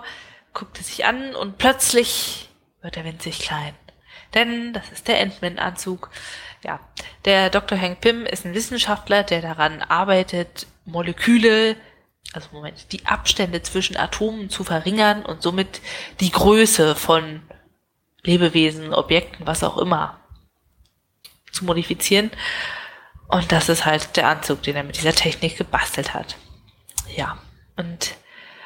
[0.55, 2.49] guckt es sich an und plötzlich
[2.81, 3.75] wird er winzig klein.
[4.35, 6.09] Denn das ist der Ant-Man-Anzug.
[6.63, 6.79] Ja,
[7.25, 7.79] der Dr.
[7.79, 11.75] Hank Pym ist ein Wissenschaftler, der daran arbeitet, Moleküle,
[12.33, 15.81] also Moment, die Abstände zwischen Atomen zu verringern und somit
[16.19, 17.41] die Größe von
[18.23, 20.19] Lebewesen, Objekten, was auch immer
[21.51, 22.31] zu modifizieren.
[23.27, 26.35] Und das ist halt der Anzug, den er mit dieser Technik gebastelt hat.
[27.15, 27.37] Ja,
[27.77, 28.15] und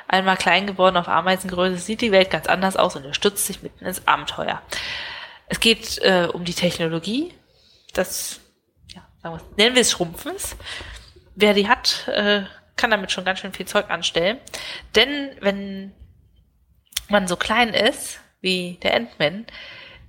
[0.07, 3.61] einmal klein geworden auf Ameisengröße, sieht die Welt ganz anders aus und er stürzt sich
[3.61, 4.61] mitten ins Abenteuer.
[5.49, 7.33] Es geht äh, um die Technologie,
[7.93, 8.39] das,
[8.93, 10.55] ja, sagen wir, nennen wir es Schrumpfens.
[11.35, 12.43] Wer die hat, äh,
[12.75, 14.37] kann damit schon ganz schön viel Zeug anstellen.
[14.95, 15.93] Denn wenn
[17.09, 19.45] man so klein ist, wie der Ant-Man,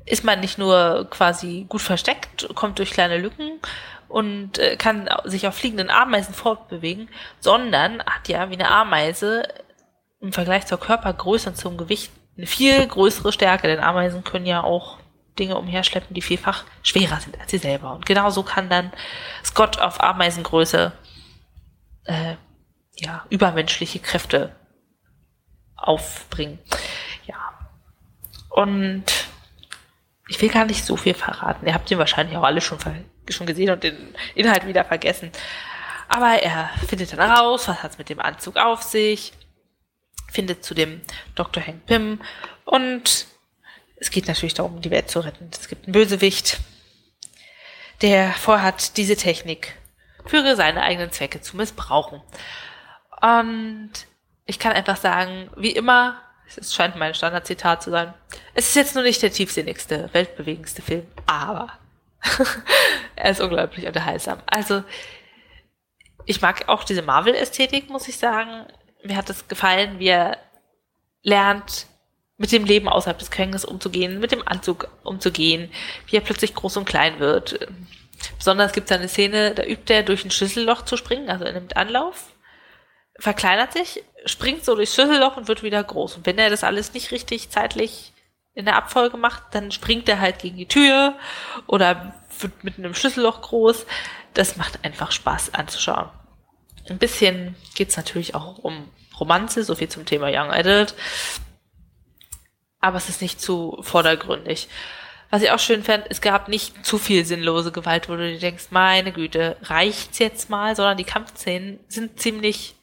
[0.04, 3.60] ist man nicht nur quasi gut versteckt, kommt durch kleine Lücken
[4.08, 9.42] und äh, kann sich auf fliegenden Ameisen fortbewegen, sondern hat ja wie eine Ameise
[10.20, 14.62] im Vergleich zur Körpergröße und zum Gewicht eine viel größere Stärke, denn Ameisen können ja
[14.62, 14.99] auch
[15.40, 17.94] Dinge umherschleppen, die vielfach schwerer sind als sie selber.
[17.94, 18.92] Und genauso kann dann
[19.44, 20.92] Scott auf Ameisengröße
[22.04, 22.36] äh,
[22.96, 24.54] ja, übermenschliche Kräfte
[25.76, 26.58] aufbringen.
[27.26, 27.36] Ja.
[28.50, 29.04] Und
[30.28, 31.66] ich will gar nicht so viel verraten.
[31.66, 32.78] Ihr habt ihn wahrscheinlich auch alle schon,
[33.28, 35.32] schon gesehen und den Inhalt wieder vergessen.
[36.08, 39.32] Aber er findet dann raus, was hat es mit dem Anzug auf sich,
[40.30, 41.00] findet zu dem
[41.34, 41.64] Dr.
[41.64, 42.20] Hank Pym
[42.64, 43.26] und
[44.00, 45.50] es geht natürlich darum, die Welt zu retten.
[45.52, 46.58] Es gibt einen Bösewicht,
[48.00, 49.76] der vorhat, diese Technik
[50.24, 52.22] für seine eigenen Zwecke zu missbrauchen.
[53.20, 53.92] Und
[54.46, 56.20] ich kann einfach sagen, wie immer,
[56.56, 58.14] es scheint mein Standardzitat zu sein,
[58.54, 61.68] es ist jetzt nur nicht der tiefsinnigste, weltbewegendste Film, aber
[63.16, 64.42] er ist unglaublich unterhaltsam.
[64.46, 64.82] Also,
[66.24, 68.66] ich mag auch diese Marvel-Ästhetik, muss ich sagen.
[69.04, 70.38] Mir hat es gefallen, wie er
[71.22, 71.86] lernt,
[72.40, 75.70] mit dem Leben außerhalb des Gefängnisses umzugehen, mit dem Anzug umzugehen,
[76.06, 77.68] wie er plötzlich groß und klein wird.
[78.38, 81.52] Besonders gibt es eine Szene, da übt er durch ein Schlüsselloch zu springen, also er
[81.52, 82.28] nimmt Anlauf,
[83.18, 86.16] verkleinert sich, springt so durchs Schlüsselloch und wird wieder groß.
[86.16, 88.14] Und wenn er das alles nicht richtig zeitlich
[88.54, 91.16] in der Abfolge macht, dann springt er halt gegen die Tür
[91.66, 93.84] oder wird mit einem Schlüsselloch groß.
[94.32, 96.08] Das macht einfach Spaß anzuschauen.
[96.88, 98.88] Ein bisschen geht's natürlich auch um
[99.20, 100.94] Romanze, so viel zum Thema Young Adult
[102.80, 104.68] aber es ist nicht zu vordergründig.
[105.30, 108.40] Was ich auch schön fand, es gab nicht zu viel sinnlose Gewalt, wo du dir
[108.40, 112.74] denkst, meine Güte, reicht's jetzt mal, sondern die Kampfszenen sind ziemlich,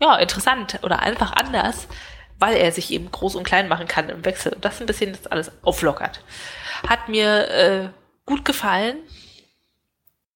[0.00, 1.86] ja, interessant oder einfach anders,
[2.38, 5.12] weil er sich eben groß und klein machen kann im Wechsel und das ein bisschen
[5.12, 6.24] das alles auflockert.
[6.88, 7.88] Hat mir äh,
[8.24, 8.96] gut gefallen.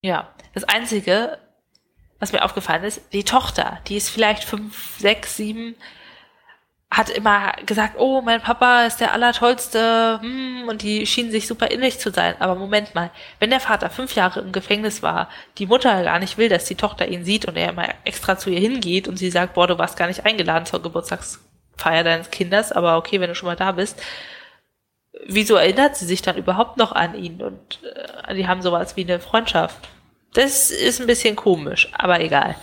[0.03, 1.39] Ja, das Einzige,
[2.21, 5.75] was mir aufgefallen ist, die Tochter, die ist vielleicht fünf, sechs, sieben,
[6.91, 11.71] hat immer gesagt, oh, mein Papa ist der Allertollste, hm, und die schienen sich super
[11.71, 12.37] innig zu sein.
[12.39, 13.11] Aber Moment mal,
[13.41, 15.29] wenn der Vater fünf Jahre im Gefängnis war,
[15.59, 18.51] die Mutter gar nicht will, dass die Tochter ihn sieht und er immer extra zu
[18.51, 22.73] ihr hingeht und sie sagt, boah, du warst gar nicht eingeladen zur Geburtstagsfeier deines Kindes,
[22.73, 24.01] aber okay, wenn du schon mal da bist.
[25.27, 27.43] Wieso erinnert sie sich dann überhaupt noch an ihn?
[27.43, 27.81] Und
[28.29, 29.89] äh, die haben sowas wie eine Freundschaft.
[30.35, 32.55] Das ist ein bisschen komisch, aber egal.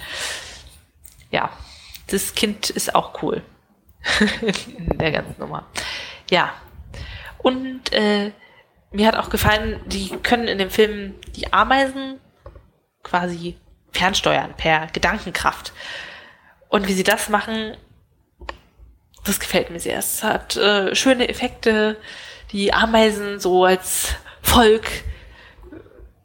[1.30, 1.50] Ja,
[2.08, 3.42] das Kind ist auch cool.
[4.78, 5.68] In der ganzen Nummer.
[6.30, 6.54] Ja.
[7.40, 8.32] Und äh,
[8.92, 12.20] mir hat auch gefallen, die können in dem Film die Ameisen
[13.02, 13.58] quasi
[13.92, 15.74] fernsteuern per Gedankenkraft.
[16.70, 17.76] Und wie sie das machen,
[19.26, 19.98] das gefällt mir sehr.
[19.98, 21.98] Es hat äh, schöne Effekte.
[22.52, 24.88] Die Ameisen so als Volk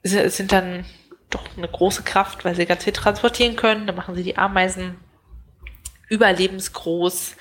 [0.03, 0.85] sind dann
[1.31, 3.87] doch eine große Kraft, weil sie ganz viel transportieren können.
[3.87, 4.97] Dann machen sie die Ameisen
[6.09, 7.37] überlebensgroß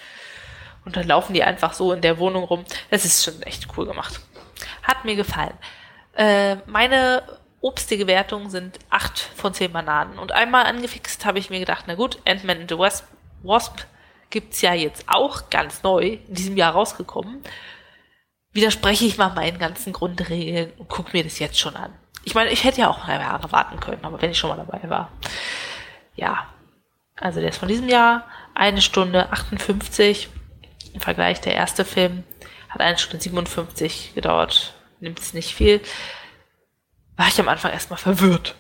[0.88, 2.64] und dann laufen die einfach so in der Wohnung rum.
[2.90, 4.22] Das ist schon echt cool gemacht.
[4.84, 5.54] Hat mir gefallen.
[6.16, 7.24] Äh, meine
[7.60, 10.18] obstige Wertungen sind acht von zehn Bananen.
[10.18, 13.04] Und einmal angefixt habe ich mir gedacht, na gut, Ant-Man and the Wasp,
[13.44, 13.82] Wasp
[14.30, 17.44] gibt's ja jetzt auch ganz neu in diesem Jahr rausgekommen.
[18.54, 21.94] Widerspreche ich mal meinen ganzen Grundregeln und gucke mir das jetzt schon an.
[22.24, 24.56] Ich meine, ich hätte ja auch drei Jahre warten können, aber wenn ich schon mal
[24.56, 25.12] dabei war.
[26.16, 26.48] Ja.
[27.18, 30.30] Also der ist von diesem Jahr, eine Stunde 58
[30.98, 32.24] im Vergleich, der erste Film
[32.70, 35.80] hat eine Stunde 57 gedauert, nimmt es nicht viel,
[37.16, 38.56] war ich am Anfang erstmal verwirrt.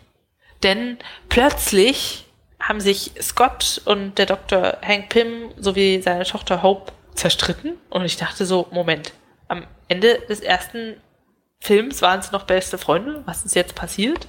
[0.61, 0.97] Denn
[1.29, 2.25] plötzlich
[2.59, 4.77] haben sich Scott und der Dr.
[4.83, 9.13] Hank Pym sowie seine Tochter Hope zerstritten und ich dachte so, Moment,
[9.47, 11.01] am Ende des ersten
[11.59, 14.27] Films waren sie noch beste Freunde, was ist jetzt passiert?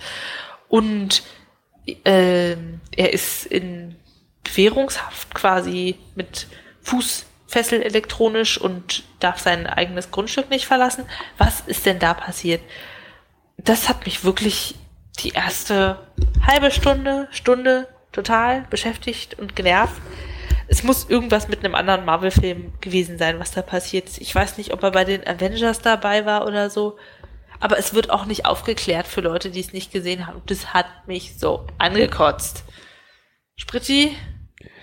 [0.69, 1.23] Und
[2.05, 2.57] äh,
[2.97, 3.97] er ist in
[4.45, 6.47] Bewährungshaft quasi mit
[6.81, 11.07] Fuß Fessel elektronisch und darf sein eigenes Grundstück nicht verlassen.
[11.39, 12.61] Was ist denn da passiert?
[13.57, 14.75] Das hat mich wirklich
[15.21, 15.99] die erste
[16.47, 20.01] halbe Stunde, Stunde total beschäftigt und genervt.
[20.69, 24.21] Es muss irgendwas mit einem anderen Marvel-Film gewesen sein, was da passiert ist.
[24.21, 26.99] Ich weiß nicht, ob er bei den Avengers dabei war oder so.
[27.61, 30.43] Aber es wird auch nicht aufgeklärt für Leute, die es nicht gesehen haben.
[30.47, 32.63] Das hat mich so angekotzt.
[33.57, 34.15] Spritti,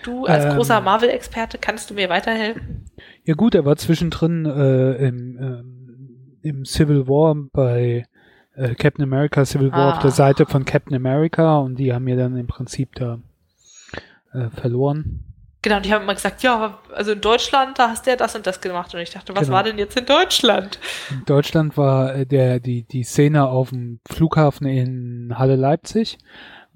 [0.02, 2.84] Du als ähm, großer Marvel-Experte, kannst du mir weiterhelfen?
[3.24, 8.06] Ja gut, er war zwischendrin äh, im, ähm, im Civil War bei
[8.54, 9.92] äh, Captain America Civil War ah.
[9.94, 10.14] auf der ah.
[10.14, 13.18] Seite von Captain America und die haben mir dann im Prinzip da
[14.32, 15.24] äh, verloren.
[15.66, 18.46] Genau, die haben immer gesagt, ja, also in Deutschland, da hast du ja das und
[18.46, 18.94] das gemacht.
[18.94, 19.56] Und ich dachte, was genau.
[19.56, 20.78] war denn jetzt in Deutschland?
[21.10, 26.18] In Deutschland war äh, der, die, die Szene auf dem Flughafen in Halle Leipzig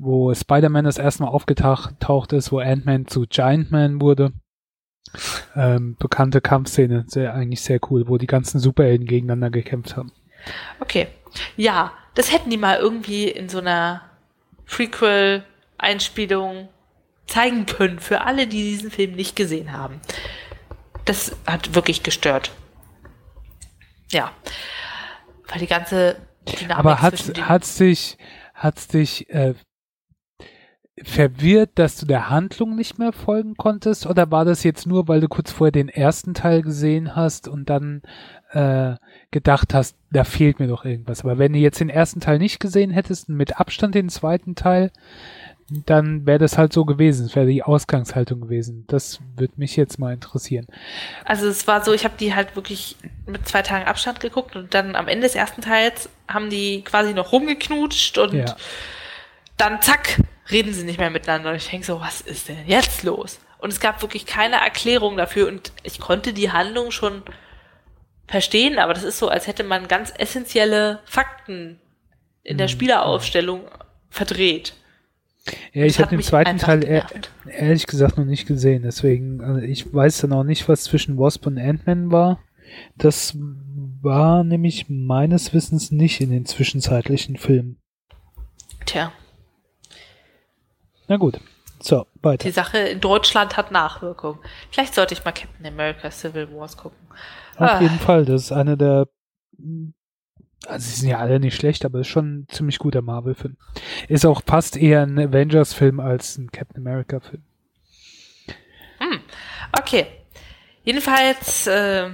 [0.01, 4.33] wo Spider-Man das erste Mal aufgetaucht ist, wo Ant-Man zu Giant-Man wurde.
[5.55, 10.13] Ähm, bekannte Kampfszene, sehr, eigentlich sehr cool, wo die ganzen Superhelden gegeneinander gekämpft haben.
[10.81, 11.09] Okay.
[11.57, 14.03] Ja, das hätten die mal irgendwie in so einer
[14.67, 16.69] Prequel-Einspielung
[17.27, 20.01] zeigen können für alle, die diesen Film nicht gesehen haben.
[21.05, 22.53] das hat wirklich gestört.
[24.11, 24.33] Ja.
[25.49, 28.17] Weil die ganze Dynamik Aber hat, hat sich,
[28.55, 29.55] hat sich äh,
[31.03, 34.07] verwirrt, dass du der Handlung nicht mehr folgen konntest?
[34.07, 37.71] Oder war das jetzt nur, weil du kurz vorher den ersten Teil gesehen hast und
[37.71, 38.03] dann
[38.53, 38.97] äh,
[39.31, 41.25] gedacht hast, da fehlt mir doch irgendwas?
[41.25, 44.55] Aber wenn du jetzt den ersten Teil nicht gesehen hättest und mit Abstand den zweiten
[44.55, 44.91] Teil,
[45.87, 47.27] dann wäre das halt so gewesen.
[47.27, 48.85] Es wäre die Ausgangshaltung gewesen.
[48.89, 50.67] Das würde mich jetzt mal interessieren.
[51.25, 52.97] Also es war so, ich habe die halt wirklich
[53.27, 57.15] mit zwei Tagen Abstand geguckt und dann am Ende des ersten Teils haben die quasi
[57.15, 58.57] noch rumgeknutscht und ja.
[59.61, 61.51] Dann zack, reden sie nicht mehr miteinander.
[61.51, 63.41] Und ich denke so, was ist denn jetzt los?
[63.59, 67.23] Und es gab wirklich keine Erklärung dafür und ich konnte die Handlung schon
[68.27, 71.79] verstehen, aber das ist so, als hätte man ganz essentielle Fakten
[72.43, 72.71] in der mhm.
[72.71, 73.63] Spieleraufstellung
[74.09, 74.75] verdreht.
[75.73, 77.07] Ja, ich habe den zweiten Teil ehr,
[77.47, 81.47] ehrlich gesagt noch nicht gesehen, deswegen, also ich weiß dann auch nicht, was zwischen Wasp
[81.47, 82.41] und Ant-Man war.
[82.97, 83.37] Das
[84.01, 87.79] war nämlich meines Wissens nicht in den zwischenzeitlichen Filmen.
[88.87, 89.13] Tja.
[91.11, 91.41] Na gut.
[91.81, 92.45] So, weiter.
[92.45, 94.39] Die Sache in Deutschland hat Nachwirkung.
[94.71, 96.99] Vielleicht sollte ich mal Captain America Civil Wars gucken.
[97.57, 97.81] Auf ah.
[97.81, 98.25] jeden Fall.
[98.25, 99.09] Das ist eine der
[100.67, 103.57] also sie sind ja alle nicht schlecht, aber ist schon ein ziemlich guter Marvel-Film.
[104.07, 107.43] Ist auch fast eher ein Avengers-Film als ein Captain America-Film.
[108.99, 109.21] Hm.
[109.77, 110.07] Okay.
[110.85, 112.09] Jedenfalls, äh,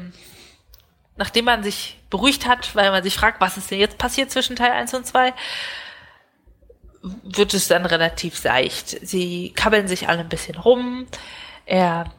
[1.17, 4.57] nachdem man sich beruhigt hat, weil man sich fragt, was ist denn jetzt passiert zwischen
[4.57, 5.35] Teil 1 und 2,
[7.23, 9.07] wird es dann relativ seicht.
[9.07, 11.07] Sie kabbeln sich alle ein bisschen rum.
[11.65, 12.13] Er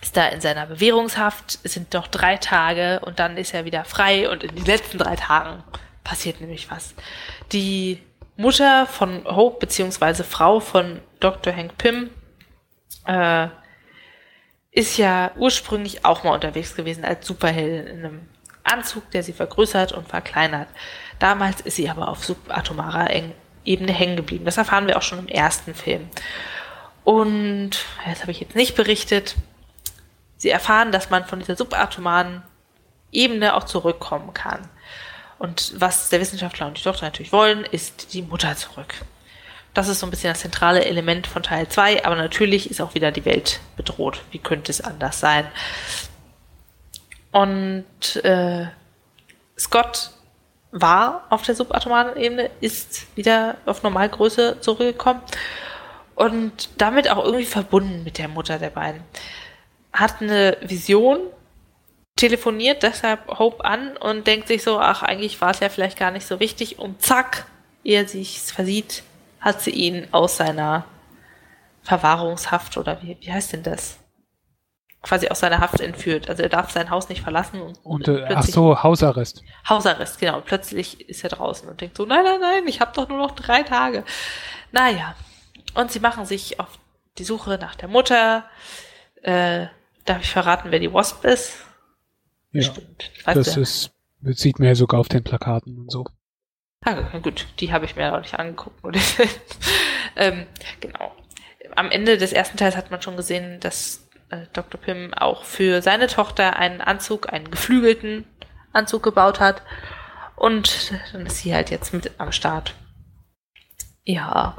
[0.00, 3.84] ist da in seiner Bewährungshaft, es sind noch drei Tage und dann ist er wieder
[3.84, 5.62] frei und in den letzten drei Tagen
[6.02, 6.94] passiert nämlich was.
[7.52, 8.02] Die
[8.36, 11.54] Mutter von Hope, beziehungsweise Frau von Dr.
[11.54, 12.10] Hank Pym,
[13.06, 13.48] äh,
[14.72, 18.28] ist ja ursprünglich auch mal unterwegs gewesen als Superheldin in einem
[18.64, 20.68] Anzug, der sie vergrößert und verkleinert.
[21.18, 23.10] Damals ist sie aber auf subatomarer
[23.64, 24.44] Ebene hängen geblieben.
[24.44, 26.08] Das erfahren wir auch schon im ersten Film.
[27.04, 27.70] Und
[28.06, 29.36] das habe ich jetzt nicht berichtet.
[30.36, 32.42] Sie erfahren, dass man von dieser subatomaren
[33.12, 34.68] Ebene auch zurückkommen kann.
[35.38, 38.94] Und was der Wissenschaftler und die Tochter natürlich wollen, ist die Mutter zurück.
[39.74, 42.94] Das ist so ein bisschen das zentrale Element von Teil 2, aber natürlich ist auch
[42.94, 44.22] wieder die Welt bedroht.
[44.30, 45.46] Wie könnte es anders sein?
[47.32, 47.84] Und
[48.22, 48.66] äh,
[49.58, 50.10] Scott
[50.74, 55.22] war auf der subatomaren Ebene, ist wieder auf Normalgröße zurückgekommen
[56.16, 59.02] und damit auch irgendwie verbunden mit der Mutter der beiden
[59.94, 61.20] hat eine Vision,
[62.16, 66.10] telefoniert deshalb Hope an und denkt sich so, ach, eigentlich war es ja vielleicht gar
[66.10, 67.46] nicht so wichtig und zack,
[67.84, 69.04] ehe sich versieht,
[69.40, 70.84] hat sie ihn aus seiner
[71.82, 73.98] Verwahrungshaft oder wie, wie heißt denn das?
[75.04, 76.28] Quasi aus seiner Haft entführt.
[76.28, 77.60] Also er darf sein Haus nicht verlassen.
[77.60, 79.44] Und, und äh, ach so, Hausarrest.
[79.68, 80.38] Hausarrest, genau.
[80.38, 83.18] Und plötzlich ist er draußen und denkt so, nein, nein, nein, ich habe doch nur
[83.18, 84.04] noch drei Tage.
[84.72, 85.14] Naja.
[85.74, 86.78] Und sie machen sich auf
[87.18, 88.44] die Suche nach der Mutter.
[89.22, 89.66] Äh,
[90.04, 91.64] Darf ich verraten, wer die Wasp ist?
[92.52, 92.70] Ja,
[93.24, 93.90] das ist,
[94.20, 96.04] das sieht man ja sogar auf den Plakaten und so.
[96.84, 98.76] Ah, gut, die habe ich mir auch nicht angeguckt.
[100.16, 100.46] ähm,
[100.80, 101.12] genau.
[101.74, 104.03] Am Ende des ersten Teils hat man schon gesehen, dass
[104.52, 104.80] Dr.
[104.80, 108.26] Pym auch für seine Tochter einen Anzug, einen geflügelten
[108.72, 109.62] Anzug gebaut hat.
[110.36, 112.74] Und dann ist sie halt jetzt mit am Start.
[114.04, 114.56] Ja.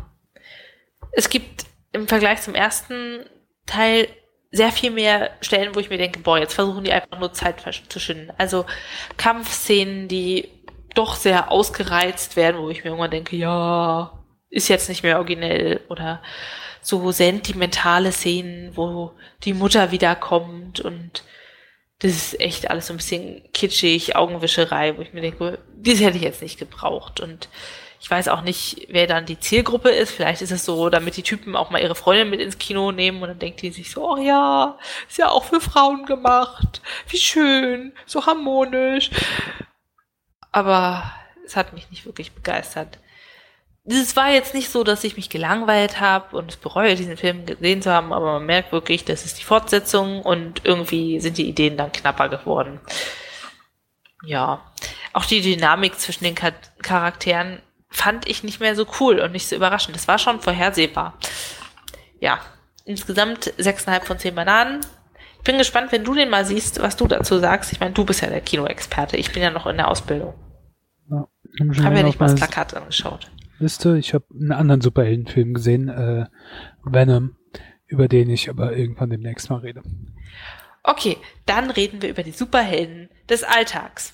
[1.12, 3.26] Es gibt im Vergleich zum ersten
[3.66, 4.08] Teil
[4.52, 7.64] sehr viel mehr Stellen, wo ich mir denke, boah, jetzt versuchen die einfach nur Zeit
[7.90, 8.32] zu schinden.
[8.38, 8.66] Also
[9.18, 10.50] Kampfszenen, die
[10.94, 14.14] doch sehr ausgereizt werden, wo ich mir irgendwann denke, ja,
[14.50, 16.22] ist jetzt nicht mehr originell oder
[16.82, 19.12] so sentimentale Szenen, wo
[19.44, 21.24] die Mutter wiederkommt und
[22.00, 26.18] das ist echt alles so ein bisschen kitschig, Augenwischerei, wo ich mir denke, das hätte
[26.18, 27.50] ich jetzt nicht gebraucht und
[28.06, 30.12] ich weiß auch nicht, wer dann die Zielgruppe ist.
[30.12, 33.20] Vielleicht ist es so, damit die Typen auch mal ihre Freundin mit ins Kino nehmen
[33.24, 34.78] und dann denkt die sich so, oh ja,
[35.10, 36.84] ist ja auch für Frauen gemacht.
[37.08, 39.10] Wie schön, so harmonisch.
[40.52, 41.12] Aber
[41.46, 43.00] es hat mich nicht wirklich begeistert.
[43.88, 47.46] Es war jetzt nicht so, dass ich mich gelangweilt habe und es bereue, diesen Film
[47.46, 51.48] gesehen zu haben, aber man merkt wirklich, das ist die Fortsetzung und irgendwie sind die
[51.48, 52.80] Ideen dann knapper geworden.
[54.24, 54.62] Ja,
[55.14, 59.56] auch die Dynamik zwischen den Charakteren fand ich nicht mehr so cool und nicht so
[59.56, 59.96] überraschend.
[59.96, 61.14] Das war schon vorhersehbar.
[62.20, 62.40] Ja,
[62.86, 64.82] insgesamt sechseinhalb von zehn Bananen.
[65.38, 67.72] Ich bin gespannt, wenn du den mal siehst, was du dazu sagst.
[67.72, 69.16] Ich meine, du bist ja der Kinoexperte.
[69.16, 70.34] Ich bin ja noch in der Ausbildung.
[71.12, 71.28] Ja,
[71.72, 73.30] ich habe ja nicht mal das Plakat angeschaut.
[73.66, 73.98] Liste.
[73.98, 76.28] Ich habe einen anderen Superheldenfilm gesehen, äh,
[76.84, 77.36] Venom,
[77.88, 79.82] über den ich aber irgendwann demnächst mal rede.
[80.84, 84.14] Okay, dann reden wir über die Superhelden des Alltags.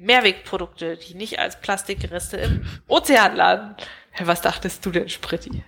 [0.00, 3.76] Mehrwegprodukte, die nicht als Plastikgereste im Ozean landen.
[4.20, 5.62] Was dachtest du denn, Spritti?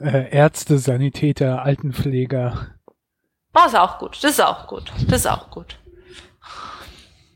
[0.00, 2.74] Äh, Ärzte, Sanitäter, Altenpfleger.
[3.54, 4.22] Oh, ist auch gut.
[4.22, 4.92] Das ist auch gut.
[5.08, 5.78] Das ist auch gut.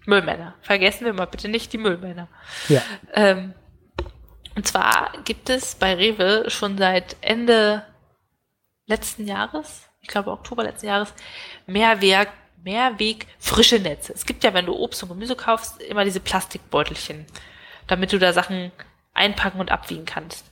[0.04, 0.54] Müllmänner.
[0.60, 2.28] Vergessen wir mal bitte nicht die Müllmänner.
[2.68, 2.82] Ja.
[3.14, 3.54] Ähm,
[4.56, 7.84] und zwar gibt es bei Rewe schon seit Ende
[8.86, 11.12] letzten Jahres, ich glaube Oktober letzten Jahres,
[11.66, 12.28] Mehrweg,
[12.64, 14.12] Mehrweg frische Netze.
[14.14, 17.26] Es gibt ja, wenn du Obst und Gemüse kaufst, immer diese Plastikbeutelchen,
[17.86, 18.72] damit du da Sachen
[19.12, 20.50] einpacken und abwiegen kannst.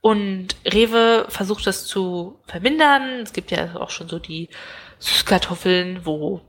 [0.00, 3.20] Und Rewe versucht das zu vermindern.
[3.20, 4.48] Es gibt ja auch schon so die
[4.98, 6.40] Süßkartoffeln, wo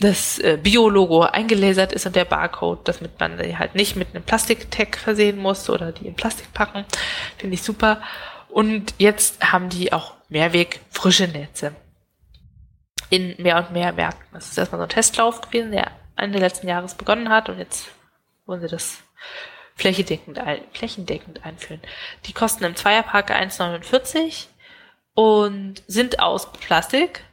[0.00, 4.24] das äh, Bio-Logo eingelasert ist und der Barcode, damit man die halt nicht mit einem
[4.24, 6.84] Plastiktag versehen muss oder die in Plastik packen.
[7.36, 8.00] Finde ich super.
[8.48, 11.72] Und jetzt haben die auch Mehrweg frische Netze
[13.10, 14.26] in mehr und mehr Märkten.
[14.32, 17.88] Das ist erstmal so ein Testlauf gewesen, der Ende letzten Jahres begonnen hat und jetzt
[18.46, 18.98] wollen sie das
[19.76, 20.40] flächendeckend,
[20.72, 21.80] flächendeckend einführen.
[22.26, 24.46] Die kosten im Zweierpark 1,49
[25.14, 27.24] und sind aus Plastik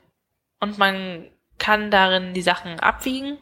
[0.59, 1.26] und man
[1.58, 3.38] kann darin die Sachen abwiegen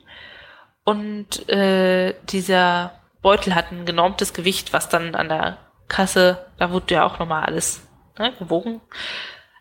[0.83, 5.57] und äh, dieser Beutel hat ein genormtes Gewicht, was dann an der
[5.87, 7.87] Kasse, da wurde ja auch nochmal alles
[8.17, 8.81] ne, gewogen,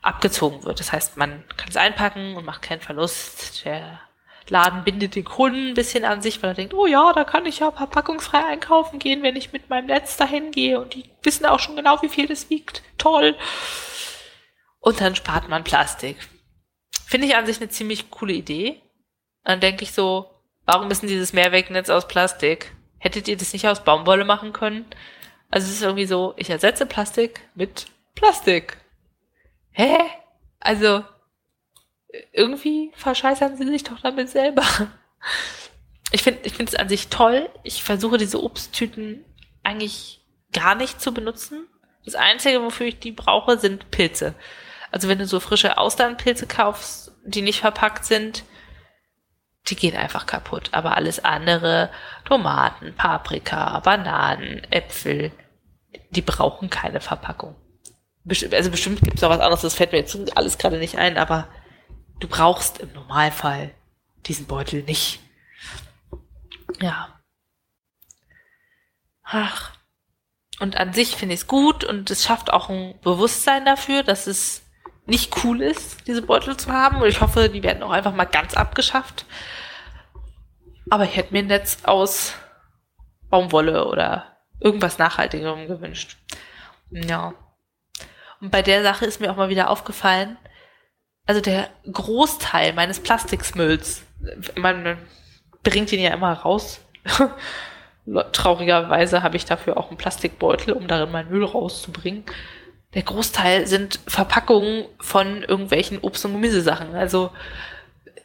[0.03, 0.81] abgezogen wird.
[0.81, 3.65] Das heißt, man kann es einpacken und macht keinen Verlust.
[3.65, 4.01] Der
[4.49, 7.47] Laden bindet den Kunden ein bisschen an sich, weil er denkt, oh ja, da kann
[7.47, 11.47] ich ja verpackungsfrei einkaufen gehen, wenn ich mit meinem Netz dahin gehe und die wissen
[11.47, 12.83] auch schon genau, wie viel das wiegt.
[12.99, 13.37] Toll.
[14.81, 16.17] Und dann spart man Plastik.
[17.13, 18.81] Finde ich an sich eine ziemlich coole Idee.
[19.45, 20.31] Dann denke ich so,
[20.65, 22.75] warum ist denn dieses Mehrwegnetz aus Plastik?
[22.97, 24.87] Hättet ihr das nicht aus Baumwolle machen können?
[25.51, 27.85] Also es ist irgendwie so, ich ersetze Plastik mit
[28.15, 28.79] Plastik.
[29.73, 29.99] Hä?
[30.59, 31.05] Also,
[32.33, 34.65] irgendwie verscheißern sie sich doch damit selber.
[36.13, 37.51] Ich finde ich finde es an sich toll.
[37.63, 39.23] Ich versuche diese Obsttüten
[39.63, 41.69] eigentlich gar nicht zu benutzen.
[42.07, 44.35] Das Einzige, wofür ich die brauche, sind Pilze.
[44.93, 48.45] Also wenn du so frische Austernpilze kaufst, die nicht verpackt sind,
[49.69, 50.69] die gehen einfach kaputt.
[50.73, 51.91] Aber alles andere,
[52.27, 55.33] Tomaten, Paprika, Bananen, Äpfel,
[56.11, 57.57] die brauchen keine Verpackung.
[58.29, 61.17] Also bestimmt gibt es auch was anderes, das fällt mir jetzt alles gerade nicht ein,
[61.17, 61.49] aber
[62.21, 63.75] du brauchst im Normalfall
[64.27, 65.21] diesen Beutel nicht.
[66.81, 67.21] Ja.
[69.25, 69.73] Ach.
[70.61, 74.27] Und an sich finde ich es gut und es schafft auch ein Bewusstsein dafür, dass
[74.27, 74.63] es
[75.07, 77.03] nicht cool ist, diese Beutel zu haben.
[77.03, 79.27] Und ich hoffe, die werden auch einfach mal ganz abgeschafft.
[80.91, 82.35] Aber ich hätte mir ein Netz aus
[83.31, 86.19] Baumwolle oder irgendwas Nachhaltigerem gewünscht.
[86.91, 87.35] Ja.
[88.41, 90.37] Und bei der Sache ist mir auch mal wieder aufgefallen,
[91.27, 94.03] also der Großteil meines Plastiksmülls,
[94.57, 94.99] man
[95.63, 96.81] bringt ihn ja immer raus.
[98.33, 102.25] Traurigerweise habe ich dafür auch einen Plastikbeutel, um darin meinen Müll rauszubringen
[102.95, 106.95] der Großteil sind Verpackungen von irgendwelchen Obst- und Gemüsesachen.
[106.95, 107.31] Also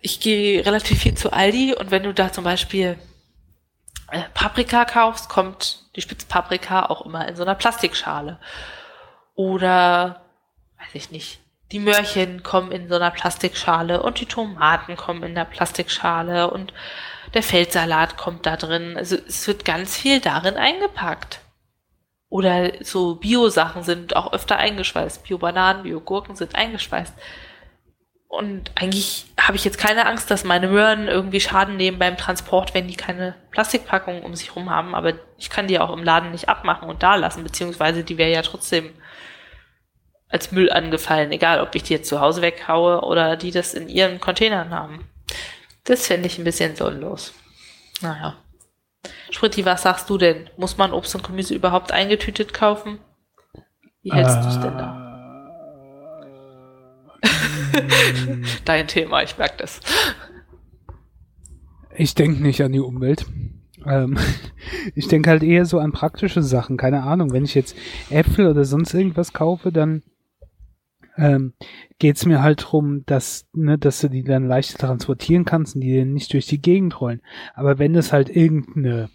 [0.01, 2.97] ich gehe relativ viel zu Aldi und wenn du da zum Beispiel
[4.11, 8.39] äh, Paprika kaufst, kommt die Spitzpaprika auch immer in so einer Plastikschale.
[9.35, 10.21] Oder,
[10.79, 11.39] weiß ich nicht,
[11.71, 16.73] die Möhrchen kommen in so einer Plastikschale und die Tomaten kommen in der Plastikschale und
[17.33, 18.95] der Feldsalat kommt da drin.
[18.95, 21.39] Also es wird ganz viel darin eingepackt.
[22.29, 25.23] Oder so Bio-Sachen sind auch öfter eingeschweißt.
[25.23, 27.13] Bio-Bananen, Bio-Gurken sind eingeschweißt.
[28.27, 32.73] Und eigentlich habe ich jetzt keine Angst, dass meine Möhren irgendwie Schaden nehmen beim Transport,
[32.73, 34.95] wenn die keine Plastikpackung um sich rum haben.
[34.95, 38.31] Aber ich kann die auch im Laden nicht abmachen und da lassen, beziehungsweise die wäre
[38.31, 38.91] ja trotzdem
[40.29, 43.87] als Müll angefallen, egal ob ich die jetzt zu Hause weghaue oder die das in
[43.87, 45.07] ihren Containern haben.
[45.85, 47.33] Das fände ich ein bisschen sinnlos.
[48.01, 48.35] Naja.
[49.29, 50.49] Spritti, was sagst du denn?
[50.57, 52.99] Muss man Obst und Gemüse überhaupt eingetütet kaufen?
[54.03, 55.03] Wie hältst äh, du es denn da?
[58.65, 59.79] Dein Thema, ich merke das.
[61.95, 63.25] Ich denke nicht an die Umwelt.
[63.85, 64.17] Ähm,
[64.95, 66.77] ich denke halt eher so an praktische Sachen.
[66.77, 67.75] Keine Ahnung, wenn ich jetzt
[68.09, 70.03] Äpfel oder sonst irgendwas kaufe, dann
[71.17, 71.53] ähm,
[71.99, 75.81] geht es mir halt drum, dass, ne, dass du die dann leicht transportieren kannst und
[75.81, 77.21] die nicht durch die Gegend rollen.
[77.53, 79.09] Aber wenn es halt irgendeine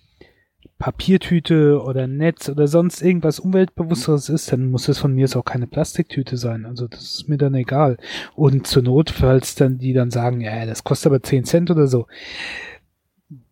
[0.79, 5.69] Papiertüte oder Netz oder sonst irgendwas umweltbewussteres ist, dann muss es von mir auch keine
[5.69, 6.67] Plastiktüte sein.
[6.67, 7.99] Also das ist mir dann egal.
[8.35, 11.87] Und zur Not, falls dann die dann sagen, ja, das kostet aber 10 Cent oder
[11.87, 12.09] so,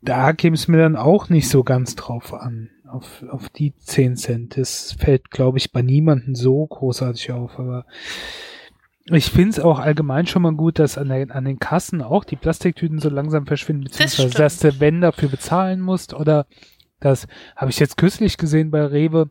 [0.02, 2.70] da käme es mir dann auch nicht so ganz drauf an.
[2.90, 4.56] Auf, auf die 10 Cent.
[4.56, 7.86] Das fällt, glaube ich, bei niemandem so großartig auf, aber
[9.12, 12.24] Ich finde es auch allgemein schon mal gut, dass an, der, an den Kassen auch
[12.24, 16.46] die Plastiktüten so langsam verschwinden, beziehungsweise dass du, wenn dafür bezahlen musst oder
[17.00, 17.26] das
[17.56, 19.30] habe ich jetzt kürzlich gesehen bei Rewe,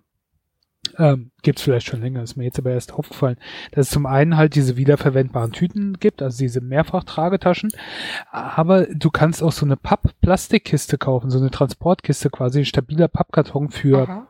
[0.99, 3.37] ähm, gibt es vielleicht schon länger, ist mir jetzt aber erst aufgefallen,
[3.71, 7.71] dass es zum einen halt diese wiederverwendbaren Tüten gibt, also diese Mehrfachtragetaschen,
[8.31, 13.69] aber du kannst auch so eine Papp-Plastikkiste kaufen, so eine Transportkiste quasi, ein stabiler Pappkarton
[13.69, 14.27] für, Aha.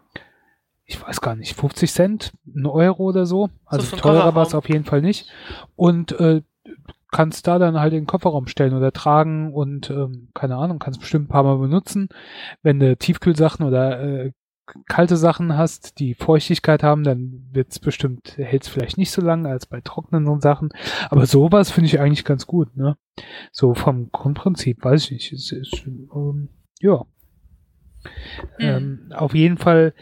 [0.85, 3.49] ich weiß gar nicht, 50 Cent, ein Euro oder so.
[3.65, 5.29] Also so teurer war es auf jeden Fall nicht.
[5.75, 6.43] Und äh,
[7.11, 10.99] kannst da dann halt in den Kofferraum stellen oder tragen und ähm, keine Ahnung, kannst
[10.99, 12.09] bestimmt ein paar Mal benutzen.
[12.61, 14.31] Wenn du Tiefkühlsachen oder äh,
[14.87, 19.65] kalte Sachen hast, die Feuchtigkeit haben, dann wird's bestimmt, hält's vielleicht nicht so lange als
[19.65, 20.69] bei trockenen Sachen.
[21.09, 22.97] Aber sowas finde ich eigentlich ganz gut, ne?
[23.51, 25.33] So vom Grundprinzip, weiß ich nicht.
[25.33, 26.49] Es ist, ähm,
[26.79, 27.05] ja.
[28.57, 28.65] Mhm.
[28.65, 29.93] Ähm, auf jeden Fall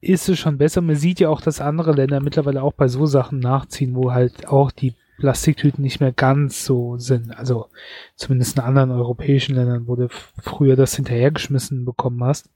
[0.00, 0.80] ist es schon besser.
[0.80, 4.48] Man sieht ja auch, dass andere Länder mittlerweile auch bei so Sachen nachziehen, wo halt
[4.48, 7.36] auch die Plastiktüten nicht mehr ganz so sind.
[7.36, 7.66] Also
[8.14, 12.50] zumindest in anderen europäischen Ländern, wo du früher das hinterhergeschmissen bekommen hast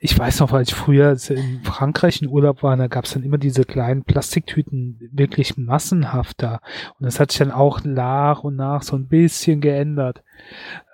[0.00, 3.24] ich weiß noch, weil ich früher in Frankreich in Urlaub war, da gab es dann
[3.24, 6.60] immer diese kleinen Plastiktüten wirklich massenhaft da.
[6.98, 10.22] Und das hat sich dann auch nach und nach so ein bisschen geändert.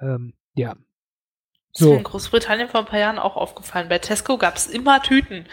[0.01, 0.75] Ähm, ja.
[1.73, 1.73] So.
[1.73, 3.91] Das ist mir in Großbritannien vor ein paar Jahren auch aufgefallen.
[3.91, 5.45] Bei Tesco gab es immer Tüten.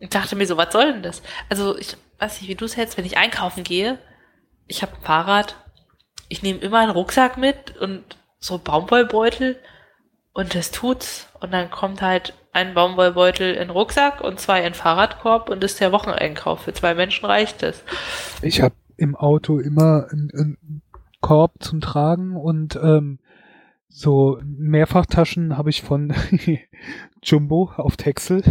[0.00, 1.22] Ich dachte mir so, was soll denn das?
[1.50, 3.98] Also ich weiß nicht, wie du es hältst, wenn ich einkaufen gehe.
[4.66, 5.56] Ich habe ein Fahrrad.
[6.28, 8.02] Ich nehme immer einen Rucksack mit und
[8.38, 9.58] so Baumwollbeutel
[10.32, 11.28] und das tut's.
[11.40, 15.92] Und dann kommt halt ein Baumwollbeutel in Rucksack und zwei in Fahrradkorb und ist der
[15.92, 16.62] Wocheneinkauf.
[16.62, 17.82] Für zwei Menschen reicht es.
[18.42, 20.82] Ich habe im Auto immer einen,
[21.20, 23.20] Korb zum Tragen und ähm,
[23.88, 26.12] so Mehrfachtaschen habe ich von
[27.22, 28.42] Jumbo auf Texel.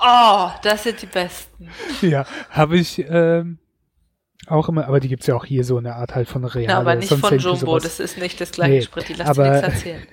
[0.00, 1.68] Oh, das sind die besten.
[2.02, 3.58] Ja, habe ich ähm,
[4.46, 6.70] auch immer, aber die gibt's ja auch hier so eine Art halt von Real.
[6.70, 9.50] Ja, aber nicht von Jumbo, das ist nicht das gleiche nee, Sprit, die lassen aber,
[9.50, 10.02] nichts erzählen.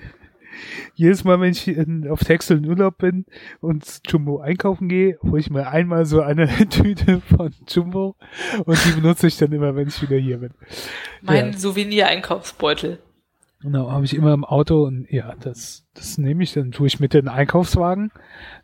[0.94, 3.26] jedes Mal, wenn ich in, auf Texel in Urlaub bin
[3.60, 8.16] und Jumbo einkaufen gehe, hole ich mir einmal so eine Tüte von Jumbo
[8.64, 10.50] und die benutze ich dann immer, wenn ich wieder hier bin.
[11.22, 11.58] Mein ja.
[11.58, 12.98] Souvenir-Einkaufsbeutel.
[13.62, 17.00] Genau, habe ich immer im Auto und ja, das, das nehme ich, dann tue ich
[17.00, 18.12] mit in den Einkaufswagen.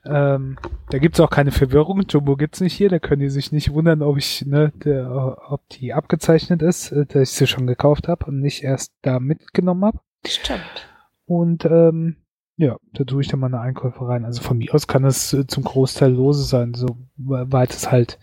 [0.04, 0.58] Ähm,
[0.90, 4.02] da gibt's auch keine Verwirrung, Jumbo gibt's nicht hier, da können die sich nicht wundern,
[4.02, 8.26] ob ich, ne, der, ob die abgezeichnet ist, äh, dass ich sie schon gekauft habe
[8.26, 10.00] und nicht erst da mitgenommen habe.
[10.26, 10.86] Stimmt.
[11.32, 12.16] Und ähm,
[12.56, 14.26] ja, da tue ich dann meine Einkäufe rein.
[14.26, 18.18] Also von mir aus kann es äh, zum Großteil lose sein, so weit es halt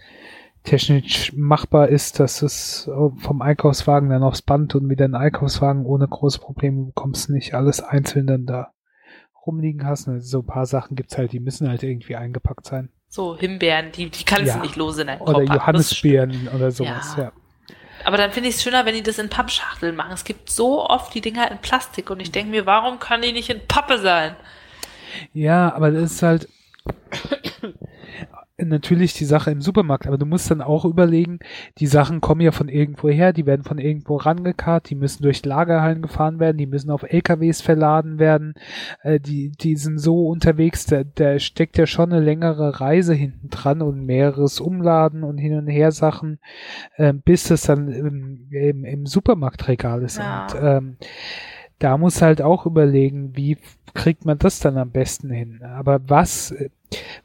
[0.61, 5.21] technisch machbar ist, dass es äh, vom Einkaufswagen dann aufs Band und wieder in den
[5.21, 8.73] Einkaufswagen ohne große Probleme bekommst, nicht alles einzeln dann da
[9.43, 10.07] rumliegen hast.
[10.07, 12.89] Also so ein paar Sachen gibt's halt, die müssen halt irgendwie eingepackt sein.
[13.07, 14.57] So Himbeeren, die, die kannst ja.
[14.57, 17.23] du nicht lose in deinen Oder Johannisbeeren oder sowas, ja.
[17.23, 17.31] ja.
[18.09, 20.13] Aber dann finde ich es schöner, wenn die das in Pappschachteln machen.
[20.13, 23.31] Es gibt so oft die Dinger in Plastik und ich denke mir, warum kann die
[23.31, 24.35] nicht in Pappe sein?
[25.31, 26.49] Ja, aber das ist halt
[28.65, 31.39] natürlich die Sache im Supermarkt, aber du musst dann auch überlegen,
[31.77, 35.45] die Sachen kommen ja von irgendwo her, die werden von irgendwo rangekarrt, die müssen durch
[35.45, 38.53] Lagerhallen gefahren werden, die müssen auf LKWs verladen werden,
[39.03, 43.49] äh, die, die sind so unterwegs, da, da steckt ja schon eine längere Reise hinten
[43.49, 46.39] dran und mehreres Umladen und hin und her Sachen,
[46.95, 50.17] äh, bis es dann im, im, im Supermarktregal ist.
[50.17, 50.43] Ja.
[50.43, 50.97] Und ähm,
[51.79, 53.57] da muss halt auch überlegen, wie
[53.93, 55.63] kriegt man das dann am besten hin.
[55.63, 56.53] Aber was,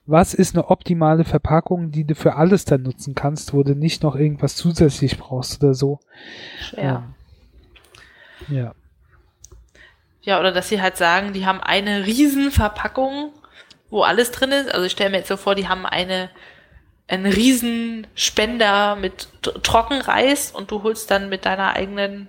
[0.06, 4.02] was ist eine optimale Verpackung, die du für alles dann nutzen kannst, wo du nicht
[4.02, 6.00] noch irgendwas zusätzlich brauchst oder so?
[6.76, 7.04] Ja.
[8.48, 8.74] Ähm, ja.
[10.22, 13.32] Ja, oder dass sie halt sagen, die haben eine Riesenverpackung,
[13.90, 14.72] wo alles drin ist.
[14.72, 16.30] Also ich stelle mir jetzt so vor, die haben eine
[17.06, 19.28] einen Riesenspender mit
[19.62, 22.28] Trockenreis und du holst dann mit deiner eigenen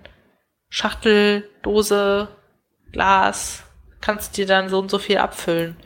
[0.76, 2.28] Schachtel, Dose,
[2.92, 3.64] Glas,
[4.02, 5.78] kannst dir dann so und so viel abfüllen.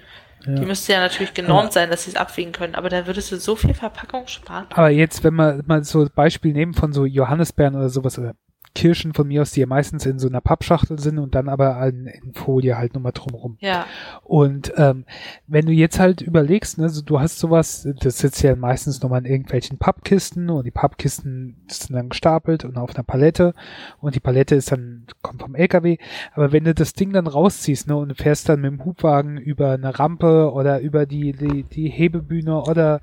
[0.47, 0.55] Ja.
[0.55, 3.37] Die müsste ja natürlich genormt sein, dass sie es abwiegen können, aber da würdest du
[3.37, 4.65] so viel Verpackung sparen.
[4.71, 8.33] Aber jetzt, wenn wir mal so Beispiel nehmen von so Johannisbeeren oder sowas, oder
[8.79, 11.85] Kirschen von mir aus, die ja meistens in so einer Pappschachtel sind und dann aber
[11.85, 13.57] in, in Folie halt nochmal drumrum.
[13.59, 13.85] Ja.
[14.23, 15.03] Und ähm,
[15.47, 19.25] wenn du jetzt halt überlegst, ne, so, du hast sowas, das sitzt ja meistens nochmal
[19.25, 23.53] in irgendwelchen Pappkisten und die Pappkisten sind dann gestapelt und auf einer Palette
[23.99, 25.97] und die Palette ist dann, kommt vom LKW.
[26.33, 29.71] Aber wenn du das Ding dann rausziehst, ne, und fährst dann mit dem Hubwagen über
[29.71, 33.01] eine Rampe oder über die, die, die Hebebühne oder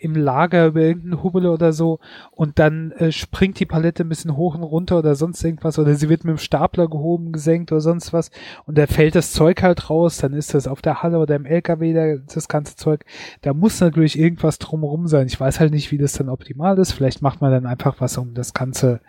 [0.00, 1.98] im Lager über irgendeinen Hubel oder so
[2.30, 5.78] und dann äh, springt die Palette ein bisschen hoch und runter oder oder sonst irgendwas
[5.78, 8.30] oder sie wird mit dem Stapler gehoben, gesenkt oder sonst was
[8.66, 11.46] und da fällt das Zeug halt raus, dann ist das auf der Halle oder im
[11.46, 13.04] LKW da, das ganze Zeug.
[13.42, 15.26] Da muss natürlich irgendwas drumherum sein.
[15.26, 16.92] Ich weiß halt nicht, wie das dann optimal ist.
[16.92, 19.00] Vielleicht macht man dann einfach was, um das Ganze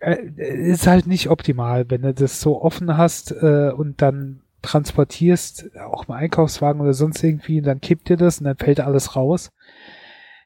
[0.00, 5.70] äh, ist halt nicht optimal, wenn du das so offen hast äh, und dann transportierst,
[5.78, 9.16] auch im Einkaufswagen oder sonst irgendwie, und dann kippt dir das und dann fällt alles
[9.16, 9.50] raus.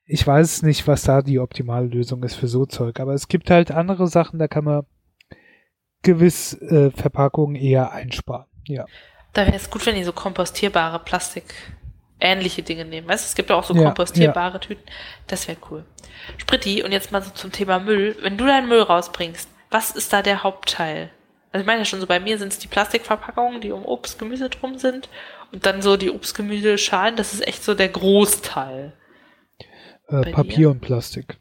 [0.07, 3.51] Ich weiß nicht, was da die optimale Lösung ist für so Zeug, aber es gibt
[3.51, 4.87] halt andere Sachen, da kann man
[6.03, 8.47] gewiss äh, Verpackungen eher einsparen.
[8.67, 8.85] Ja.
[9.33, 11.55] Da wäre es gut, wenn die so kompostierbare Plastik
[12.21, 13.09] ähnliche Dinge nehmen.
[13.09, 14.59] Weißt du, es gibt auch so kompostierbare ja.
[14.59, 14.85] Tüten.
[15.27, 15.85] Das wäre cool.
[16.39, 18.17] Spritti, und jetzt mal so zum Thema Müll.
[18.21, 21.11] Wenn du deinen Müll rausbringst, was ist da der Hauptteil?
[21.51, 24.19] Also ich meine ja schon so, bei mir sind es die Plastikverpackungen, die um Obst,
[24.19, 25.09] Gemüse drum sind.
[25.53, 28.93] Und dann so die Obst, Gemüse, Schalen, das ist echt so der Großteil.
[30.09, 30.71] Äh, Papier dir?
[30.71, 31.39] und Plastik.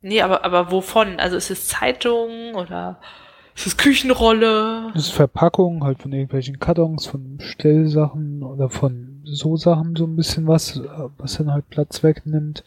[0.00, 1.20] Nee, aber, aber wovon?
[1.20, 3.00] Also ist es Zeitung oder
[3.54, 4.90] ist es Küchenrolle?
[4.94, 10.16] Das ist Verpackung, halt von irgendwelchen Kartons, von Stellsachen oder von so Sachen so ein
[10.16, 10.82] bisschen was,
[11.18, 12.64] was dann halt Platz wegnimmt.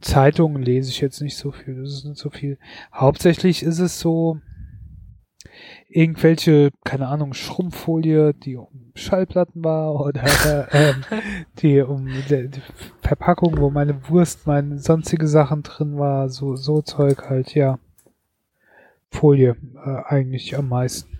[0.00, 2.58] Zeitungen lese ich jetzt nicht so viel, das ist nicht so viel.
[2.92, 4.38] Hauptsächlich ist es so,
[5.94, 10.24] irgendwelche, keine Ahnung, Schrumpffolie, die um Schallplatten war oder
[10.72, 11.04] ähm,
[11.58, 12.50] die um die,
[13.00, 17.78] Verpackung, wo meine Wurst, meine sonstige Sachen drin war, so, so Zeug halt, ja.
[19.10, 21.18] Folie äh, eigentlich am meisten.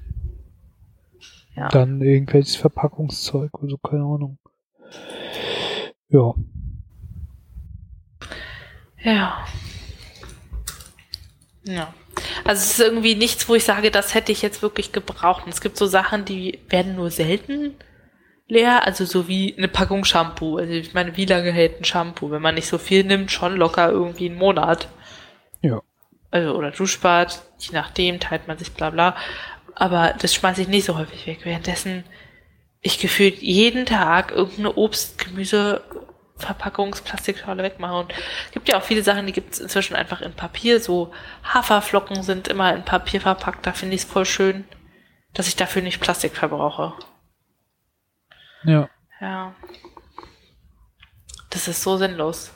[1.55, 1.69] Ja.
[1.69, 4.39] Dann irgendwelches Verpackungszeug, also keine Ahnung.
[6.09, 6.35] Ja.
[9.03, 9.45] Ja.
[11.65, 11.95] Ja.
[12.45, 15.45] Also es ist irgendwie nichts, wo ich sage, das hätte ich jetzt wirklich gebraucht.
[15.45, 17.75] Und es gibt so Sachen, die werden nur selten
[18.49, 20.59] leer, also so wie eine Packung Shampoo.
[20.59, 22.31] Also ich meine, wie lange hält ein Shampoo?
[22.31, 24.89] Wenn man nicht so viel nimmt, schon locker irgendwie einen Monat.
[25.63, 25.81] Ja.
[26.31, 29.17] Also, oder Duschbad, je nachdem, teilt man sich bla bla.
[29.75, 31.41] Aber das schmeiße ich nicht so häufig weg.
[31.45, 32.05] Währenddessen
[32.81, 35.83] ich gefühlt jeden Tag irgendeine Obst, Gemüse,
[36.43, 37.95] Verpackungsplastikschale wegmache.
[37.95, 38.15] Und
[38.53, 40.81] gibt ja auch viele Sachen, die gibt es inzwischen einfach in Papier.
[40.81, 41.13] So
[41.45, 43.67] Haferflocken sind immer in Papier verpackt.
[43.67, 44.65] Da finde ich es voll schön,
[45.35, 46.95] dass ich dafür nicht Plastik verbrauche.
[48.65, 48.89] Ja.
[49.21, 49.55] Ja.
[51.51, 52.53] Das ist so sinnlos.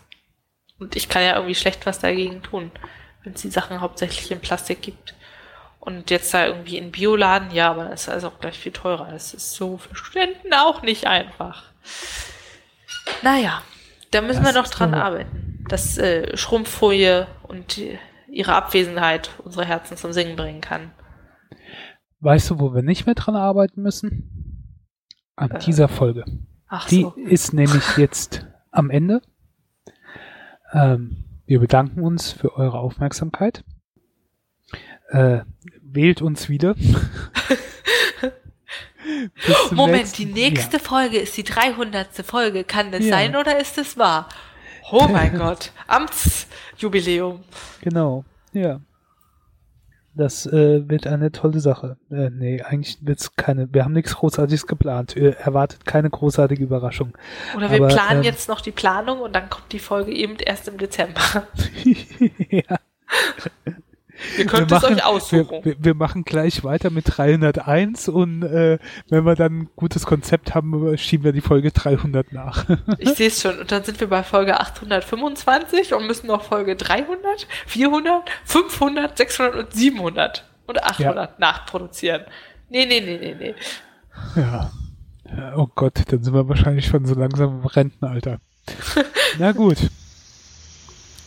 [0.79, 2.71] Und ich kann ja irgendwie schlecht was dagegen tun,
[3.23, 5.15] wenn es die Sachen hauptsächlich in Plastik gibt.
[5.81, 9.09] Und jetzt da irgendwie in Bioladen, ja, aber das ist also auch gleich viel teurer.
[9.13, 11.65] Das ist so für Studenten auch nicht einfach.
[13.23, 13.63] Naja,
[14.17, 17.79] da müssen das wir noch dran arbeiten, dass äh, Schrumpffolie und
[18.29, 20.91] ihre Abwesenheit unsere Herzen zum Singen bringen kann.
[22.21, 24.73] Weißt du, wo wir nicht mehr dran arbeiten müssen?
[25.37, 26.25] An äh, dieser Folge.
[26.67, 27.15] Ach die so.
[27.15, 29.21] ist nämlich jetzt am Ende.
[30.73, 33.65] Ähm, wir bedanken uns für eure Aufmerksamkeit.
[35.11, 35.41] Äh,
[35.83, 36.75] wählt uns wieder.
[39.71, 40.83] Moment, nächsten, die nächste ja.
[40.83, 42.09] Folge ist die 300.
[42.25, 42.65] Folge.
[42.65, 43.11] Kann das ja.
[43.11, 44.29] sein oder ist es wahr?
[44.91, 47.41] Oh mein Gott, Amtsjubiläum.
[47.81, 48.81] Genau, ja.
[50.15, 51.99] Das äh, wird eine tolle Sache.
[52.11, 55.15] Äh, nee, eigentlich wird's keine, wir haben nichts Großartiges geplant.
[55.15, 57.13] Ihr erwartet keine großartige Überraschung.
[57.55, 60.37] Oder wir Aber, planen ähm, jetzt noch die Planung und dann kommt die Folge eben
[60.37, 61.21] erst im Dezember.
[62.51, 62.79] ja.
[64.39, 65.65] Ihr könnt wir es machen, euch aussuchen.
[65.65, 70.55] Wir, wir, machen gleich weiter mit 301 und äh, wenn wir dann ein gutes Konzept
[70.55, 72.67] haben, schieben wir die Folge 300 nach.
[72.99, 73.59] ich sehe es schon.
[73.59, 79.57] Und dann sind wir bei Folge 825 und müssen noch Folge 300, 400, 500, 600
[79.57, 81.35] und 700 und 800 ja.
[81.39, 82.23] nachproduzieren.
[82.69, 83.55] Nee, nee, nee, nee, nee.
[84.41, 84.71] Ja.
[85.57, 88.39] Oh Gott, dann sind wir wahrscheinlich schon so langsam im Rentenalter.
[89.39, 89.79] Na gut.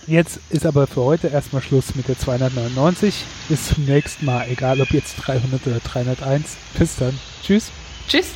[0.10, 3.26] Jetzt ist aber für heute erstmal Schluss mit der 299.
[3.47, 6.57] Bis zum nächsten Mal, egal ob jetzt 300 oder 301.
[6.80, 7.20] Bis dann.
[7.43, 7.70] Tschüss.
[8.07, 8.32] Tschüss.